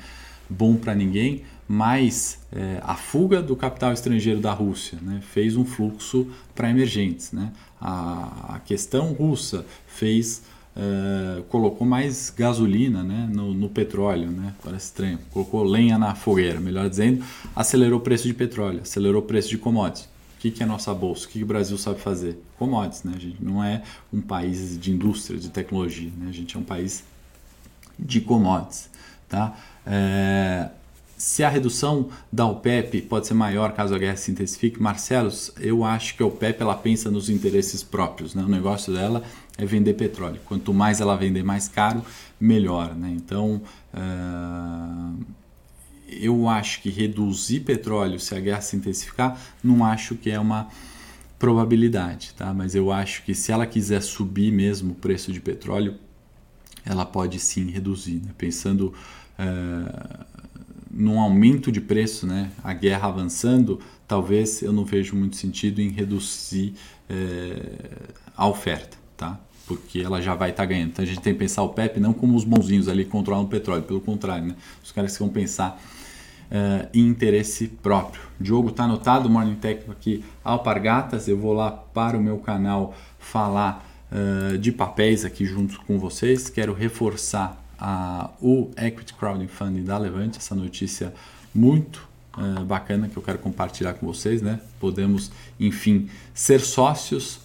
bom 0.49 0.75
para 0.75 0.93
ninguém, 0.93 1.43
mas 1.67 2.39
é, 2.51 2.81
a 2.83 2.95
fuga 2.95 3.41
do 3.41 3.55
capital 3.55 3.93
estrangeiro 3.93 4.41
da 4.41 4.51
Rússia 4.51 4.99
né, 5.01 5.21
fez 5.21 5.55
um 5.55 5.63
fluxo 5.63 6.27
para 6.53 6.69
emergentes. 6.69 7.31
Né? 7.31 7.53
A, 7.79 8.55
a 8.55 8.59
questão 8.59 9.13
russa 9.13 9.65
fez 9.87 10.43
Uh, 10.75 11.43
colocou 11.43 11.85
mais 11.85 12.31
gasolina 12.35 13.03
né, 13.03 13.29
no, 13.31 13.53
no, 13.53 13.69
petróleo, 13.69 14.31
né? 14.31 14.55
parece 14.63 14.85
estranho, 14.85 15.19
colocou 15.31 15.63
lenha 15.63 15.99
na 15.99 16.15
fogueira, 16.15 16.59
melhor 16.59 16.89
dizendo, 16.89 17.23
acelerou 17.55 17.99
o 17.99 18.01
preço 18.01 18.23
de 18.23 18.33
petróleo, 18.33 18.81
acelerou 18.81 19.21
o 19.21 19.25
preço 19.25 19.49
de 19.49 19.57
commodities. 19.59 20.05
O 20.05 20.39
que, 20.39 20.49
que 20.49 20.63
é 20.63 20.65
nossa 20.65 20.91
bolsa? 20.91 21.25
O 21.25 21.29
que, 21.29 21.37
que 21.37 21.43
o 21.43 21.47
Brasil 21.47 21.77
sabe 21.77 21.99
fazer? 21.99 22.41
Commodities, 22.57 23.03
né? 23.03 23.13
a 23.15 23.19
gente 23.19 23.37
não 23.39 23.63
é 23.63 23.83
um 24.11 24.19
país 24.19 24.77
de 24.79 24.91
indústria, 24.91 25.39
de 25.39 25.49
tecnologia, 25.49 26.11
né? 26.17 26.25
a 26.29 26.33
gente 26.33 26.57
é 26.57 26.59
um 26.59 26.63
país 26.63 27.03
de 27.99 28.19
commodities. 28.19 28.89
Tá? 29.29 29.55
É, 29.85 30.69
se 31.23 31.41
a 31.41 31.47
redução 31.47 32.09
da 32.29 32.45
OPEP 32.45 33.03
pode 33.03 33.27
ser 33.27 33.33
maior 33.33 33.71
caso 33.71 33.95
a 33.95 33.97
guerra 33.97 34.17
se 34.17 34.29
intensifique, 34.29 34.81
Marcelo, 34.81 35.31
eu 35.57 35.85
acho 35.85 36.17
que 36.17 36.21
a 36.21 36.25
OPEP 36.25 36.61
ela 36.61 36.75
pensa 36.75 37.09
nos 37.09 37.29
interesses 37.29 37.81
próprios. 37.81 38.35
Né? 38.35 38.43
O 38.43 38.49
negócio 38.49 38.93
dela 38.93 39.23
é 39.57 39.65
vender 39.65 39.93
petróleo. 39.93 40.41
Quanto 40.43 40.73
mais 40.73 40.99
ela 40.99 41.15
vender 41.15 41.41
mais 41.41 41.69
caro, 41.69 42.03
melhor. 42.37 42.93
Né? 42.93 43.13
Então, 43.15 43.61
uh, 43.93 45.23
eu 46.09 46.49
acho 46.49 46.81
que 46.81 46.89
reduzir 46.89 47.61
petróleo 47.61 48.19
se 48.19 48.35
a 48.35 48.39
guerra 48.41 48.59
se 48.59 48.75
intensificar, 48.75 49.39
não 49.63 49.85
acho 49.85 50.15
que 50.15 50.29
é 50.29 50.37
uma 50.37 50.67
probabilidade. 51.39 52.33
Tá? 52.35 52.53
Mas 52.53 52.75
eu 52.75 52.91
acho 52.91 53.23
que 53.23 53.33
se 53.33 53.49
ela 53.49 53.65
quiser 53.65 54.01
subir 54.01 54.51
mesmo 54.51 54.91
o 54.91 54.95
preço 54.95 55.31
de 55.31 55.39
petróleo, 55.39 55.95
ela 56.85 57.05
pode 57.05 57.39
sim 57.39 57.71
reduzir. 57.71 58.21
Né? 58.25 58.31
Pensando. 58.37 58.93
Uh, 59.39 60.32
num 60.93 61.19
aumento 61.19 61.71
de 61.71 61.81
preço, 61.81 62.27
né, 62.27 62.51
a 62.63 62.73
guerra 62.73 63.07
avançando, 63.07 63.79
talvez 64.07 64.61
eu 64.61 64.71
não 64.71 64.85
vejo 64.85 65.15
muito 65.15 65.35
sentido 65.35 65.81
em 65.81 65.89
reduzir 65.89 66.75
é, 67.09 67.55
a 68.37 68.47
oferta, 68.47 68.97
tá? 69.17 69.39
Porque 69.65 69.99
ela 69.99 70.21
já 70.21 70.35
vai 70.35 70.51
estar 70.51 70.63
tá 70.63 70.67
ganhando. 70.67 70.89
Então 70.89 71.03
a 71.03 71.07
gente 71.07 71.21
tem 71.21 71.33
que 71.33 71.39
pensar 71.39 71.63
o 71.63 71.69
PEP 71.69 71.99
não 71.99 72.13
como 72.13 72.35
os 72.35 72.43
bonzinhos 72.43 72.87
ali 72.87 73.05
que 73.05 73.09
controlam 73.09 73.45
o 73.45 73.47
petróleo, 73.47 73.83
pelo 73.83 74.01
contrário, 74.01 74.45
né? 74.45 74.55
Os 74.83 74.91
caras 74.91 75.17
vão 75.17 75.29
pensar 75.29 75.81
uh, 76.51 76.87
em 76.93 77.07
interesse 77.07 77.67
próprio. 77.67 78.21
Diogo 78.39 78.69
está 78.69 78.83
anotado, 78.83 79.29
Morning 79.29 79.55
Técnico 79.55 79.91
aqui, 79.91 80.23
Alpargatas. 80.43 81.27
Eu 81.27 81.37
vou 81.37 81.53
lá 81.53 81.71
para 81.71 82.17
o 82.17 82.21
meu 82.21 82.37
canal 82.39 82.93
falar 83.17 83.89
uh, 84.11 84.57
de 84.57 84.71
papéis 84.71 85.23
aqui 85.23 85.45
junto 85.45 85.79
com 85.81 85.97
vocês. 85.97 86.49
Quero 86.49 86.73
reforçar 86.73 87.62
a, 87.83 88.29
o 88.41 88.71
Equity 88.77 89.13
Crowdfunding 89.13 89.83
da 89.83 89.97
Levante, 89.97 90.37
essa 90.37 90.55
notícia 90.55 91.13
muito 91.53 92.07
uh, 92.37 92.63
bacana 92.63 93.09
que 93.09 93.17
eu 93.17 93.21
quero 93.21 93.39
compartilhar 93.39 93.93
com 93.95 94.07
vocês, 94.07 94.41
né? 94.41 94.61
Podemos, 94.79 95.29
enfim, 95.59 96.09
ser 96.33 96.61
sócios. 96.61 97.41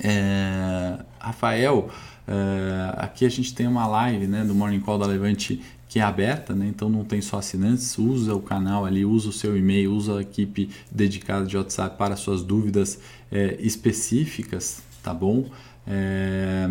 É, 0.00 0.98
Rafael, 1.20 1.88
é, 2.26 2.94
aqui 2.96 3.24
a 3.24 3.28
gente 3.28 3.54
tem 3.54 3.66
uma 3.66 3.86
live 3.86 4.26
né, 4.26 4.44
do 4.44 4.54
Morning 4.54 4.80
Call 4.80 4.98
da 4.98 5.06
Levante 5.06 5.60
que 5.88 5.98
é 5.98 6.02
aberta, 6.02 6.54
né? 6.54 6.66
então 6.68 6.88
não 6.88 7.02
tem 7.02 7.20
só 7.20 7.38
assinantes, 7.38 7.96
usa 7.96 8.34
o 8.34 8.42
canal 8.42 8.84
ali, 8.84 9.04
usa 9.04 9.30
o 9.30 9.32
seu 9.32 9.56
e-mail, 9.56 9.92
usa 9.92 10.18
a 10.18 10.20
equipe 10.20 10.68
dedicada 10.90 11.46
de 11.46 11.56
WhatsApp 11.56 11.96
para 11.96 12.14
suas 12.14 12.42
dúvidas 12.42 13.00
é, 13.32 13.56
específicas, 13.58 14.82
tá 15.02 15.14
bom? 15.14 15.48
É, 15.86 16.68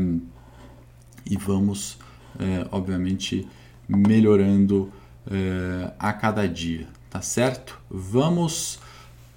e 1.26 1.36
vamos 1.36 1.98
é, 2.40 2.68
obviamente 2.72 3.48
melhorando 3.88 4.92
é, 5.30 5.92
a 5.98 6.14
cada 6.14 6.48
dia, 6.48 6.88
tá 7.10 7.22
certo? 7.22 7.80
Vamos 7.90 8.80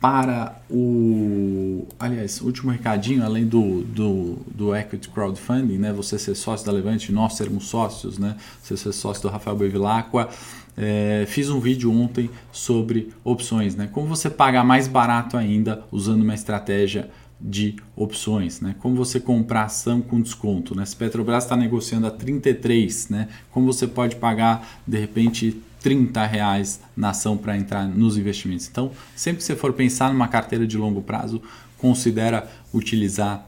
para 0.00 0.56
o. 0.70 1.86
Aliás, 1.98 2.40
último 2.40 2.72
recadinho, 2.72 3.22
além 3.22 3.46
do, 3.46 3.82
do, 3.82 4.38
do 4.46 4.74
Equity 4.74 5.10
Crowdfunding, 5.10 5.76
né? 5.76 5.92
Você 5.92 6.18
ser 6.18 6.34
sócio 6.34 6.64
da 6.64 6.72
Levante, 6.72 7.12
nós 7.12 7.34
sermos 7.34 7.66
sócios, 7.66 8.18
né? 8.18 8.36
Você 8.62 8.76
ser 8.76 8.92
sócio 8.92 9.22
do 9.22 9.28
Rafael 9.28 9.56
Bevilacqua. 9.56 10.28
É, 10.76 11.24
fiz 11.28 11.50
um 11.50 11.60
vídeo 11.60 11.92
ontem 11.92 12.30
sobre 12.50 13.12
opções, 13.22 13.76
né? 13.76 13.88
Como 13.92 14.06
você 14.06 14.30
pagar 14.30 14.64
mais 14.64 14.88
barato 14.88 15.36
ainda 15.36 15.84
usando 15.92 16.22
uma 16.22 16.34
estratégia 16.34 17.10
de 17.40 17.76
opções, 17.96 18.60
né? 18.60 18.74
Como 18.78 18.94
você 18.94 19.18
comprar 19.18 19.64
ação 19.64 20.02
com 20.02 20.20
desconto, 20.20 20.74
né? 20.74 20.84
Se 20.84 20.94
Petrobras 20.94 21.44
está 21.44 21.56
negociando 21.56 22.06
a 22.06 22.10
33, 22.10 23.08
né? 23.08 23.28
Como 23.50 23.66
você 23.66 23.86
pode 23.86 24.16
pagar 24.16 24.82
de 24.86 24.98
repente 24.98 25.60
30 25.80 26.26
reais 26.26 26.80
na 26.94 27.10
ação 27.10 27.38
para 27.38 27.56
entrar 27.56 27.86
nos 27.88 28.18
investimentos. 28.18 28.68
Então, 28.68 28.92
sempre 29.16 29.38
que 29.38 29.44
você 29.44 29.56
for 29.56 29.72
pensar 29.72 30.12
numa 30.12 30.28
carteira 30.28 30.66
de 30.66 30.76
longo 30.76 31.00
prazo, 31.00 31.40
considera 31.78 32.50
utilizar 32.74 33.46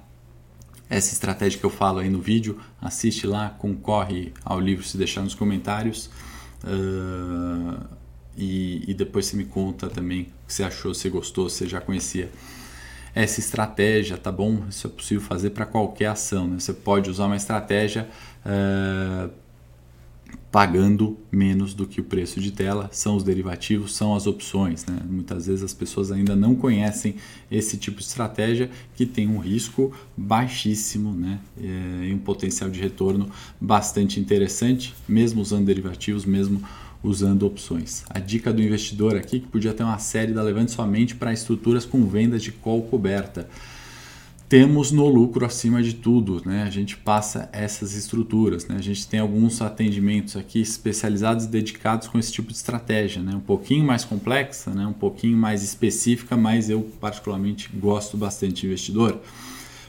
essa 0.89 1.13
estratégia 1.13 1.59
que 1.59 1.65
eu 1.65 1.71
falo 1.71 1.99
aí 1.99 2.09
no 2.09 2.21
vídeo. 2.21 2.59
Assiste 2.81 3.27
lá, 3.27 3.51
concorre 3.51 4.33
ao 4.43 4.59
livro 4.59 4.85
se 4.85 4.97
deixar 4.97 5.23
nos 5.23 5.35
comentários. 5.35 6.09
Uh, 6.65 7.83
e, 8.37 8.85
e 8.89 8.95
depois 8.95 9.27
você 9.27 9.37
me 9.37 9.45
conta 9.45 9.91
também 9.91 10.23
o 10.23 10.47
que 10.47 10.55
você 10.55 10.63
achou, 10.63 10.95
se 10.95 11.09
gostou, 11.11 11.51
se 11.51 11.67
já 11.67 11.81
conhecia 11.81 12.31
essa 13.15 13.41
estratégia, 13.41 14.17
tá 14.17 14.33
bom? 14.33 14.65
Isso 14.69 14.87
é 14.87 14.91
possível 14.91 15.23
fazer 15.23 15.51
para 15.51 15.67
qualquer 15.67 16.07
ação. 16.07 16.49
Né? 16.49 16.59
Você 16.59 16.73
pode 16.73 17.11
usar 17.11 17.27
uma 17.27 17.37
estratégia 17.37 18.09
uh, 18.47 19.31
pagando 20.51 21.19
menos 21.31 21.73
do 21.73 21.87
que 21.87 22.01
o 22.01 22.05
preço 22.05 22.39
de 22.39 22.51
tela, 22.51 22.91
são 22.93 23.17
os 23.17 23.25
derivativos, 23.25 23.95
são 23.95 24.15
as 24.15 24.27
opções. 24.27 24.85
Né? 24.85 24.99
Muitas 25.09 25.47
vezes 25.47 25.63
as 25.63 25.73
pessoas 25.73 26.13
ainda 26.13 26.37
não 26.37 26.55
conhecem 26.55 27.17
esse 27.51 27.77
tipo 27.79 27.99
de 27.99 28.05
estratégia 28.05 28.71
que 28.95 29.07
tem 29.07 29.27
um 29.27 29.39
risco 29.39 29.93
baixíssimo 30.17 31.15
né? 31.15 31.39
É, 31.59 32.07
e 32.07 32.15
um 32.15 32.19
potencial 32.19 32.69
de 32.69 32.81
retorno 32.81 33.31
bastante 33.61 34.21
interessante, 34.21 34.95
mesmo 35.09 35.41
usando 35.41 35.65
derivativos, 35.65 36.27
mesmo 36.27 36.63
usando 37.03 37.45
opções. 37.45 38.05
A 38.09 38.19
dica 38.19 38.53
do 38.53 38.63
investidor 38.63 39.17
aqui 39.17 39.41
que 39.41 39.49
podia 39.49 39.73
ter 39.73 39.83
uma 39.83 39.99
série 39.99 40.33
da 40.33 40.43
Levante 40.43 40.71
somente 40.71 41.15
para 41.15 41.33
estruturas 41.33 41.85
com 41.85 42.07
vendas 42.07 42.43
de 42.43 42.53
call 42.53 42.83
coberta 42.83 43.49
temos 44.53 44.93
no 44.93 45.09
lucro 45.09 45.47
acima 45.47 45.83
de 45.83 45.95
tudo, 45.95 46.43
né? 46.45 46.65
A 46.65 46.69
gente 46.69 46.95
passa 46.95 47.49
essas 47.55 47.95
estruturas, 47.95 48.67
né? 48.67 48.77
A 48.77 48.83
gente 48.83 49.09
tem 49.09 49.19
alguns 49.19 49.63
atendimentos 49.63 50.37
aqui 50.37 50.61
especializados 50.61 51.47
e 51.47 51.49
dedicados 51.49 52.07
com 52.07 52.19
esse 52.19 52.31
tipo 52.31 52.49
de 52.49 52.57
estratégia, 52.57 53.23
né? 53.23 53.35
Um 53.35 53.41
pouquinho 53.41 53.83
mais 53.83 54.05
complexa, 54.05 54.71
né? 54.71 54.87
Um 54.87 54.93
pouquinho 54.93 55.39
mais 55.39 55.63
específica, 55.63 56.37
mas 56.37 56.69
eu 56.69 56.83
particularmente 57.01 57.71
gosto 57.75 58.15
bastante 58.19 58.61
de 58.61 58.67
investidor. 58.67 59.23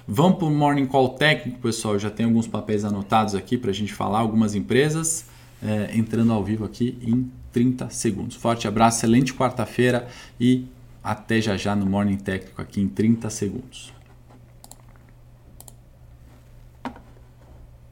Vamos 0.07 0.37
para 0.37 0.47
o 0.47 0.49
Morning 0.49 0.85
Call 0.85 1.09
técnico, 1.09 1.59
pessoal. 1.59 1.99
Já 1.99 2.09
tem 2.09 2.25
alguns 2.25 2.47
papéis 2.47 2.85
anotados 2.85 3.35
aqui 3.35 3.57
para 3.57 3.71
a 3.71 3.73
gente 3.73 3.91
falar 3.91 4.19
algumas 4.19 4.55
empresas 4.55 5.25
é, 5.63 5.97
entrando 5.97 6.33
ao 6.33 6.43
vivo 6.43 6.65
aqui 6.65 6.97
em 7.01 7.31
30 7.51 7.89
segundos. 7.89 8.35
Forte 8.35 8.67
abraço, 8.67 8.99
excelente 8.99 9.33
quarta-feira 9.33 10.07
e 10.39 10.65
até 11.03 11.39
já 11.39 11.55
já 11.55 11.75
no 11.75 11.85
Morning 11.85 12.17
Técnico 12.17 12.61
aqui 12.61 12.81
em 12.81 12.87
30 12.87 13.29
segundos. 13.29 13.92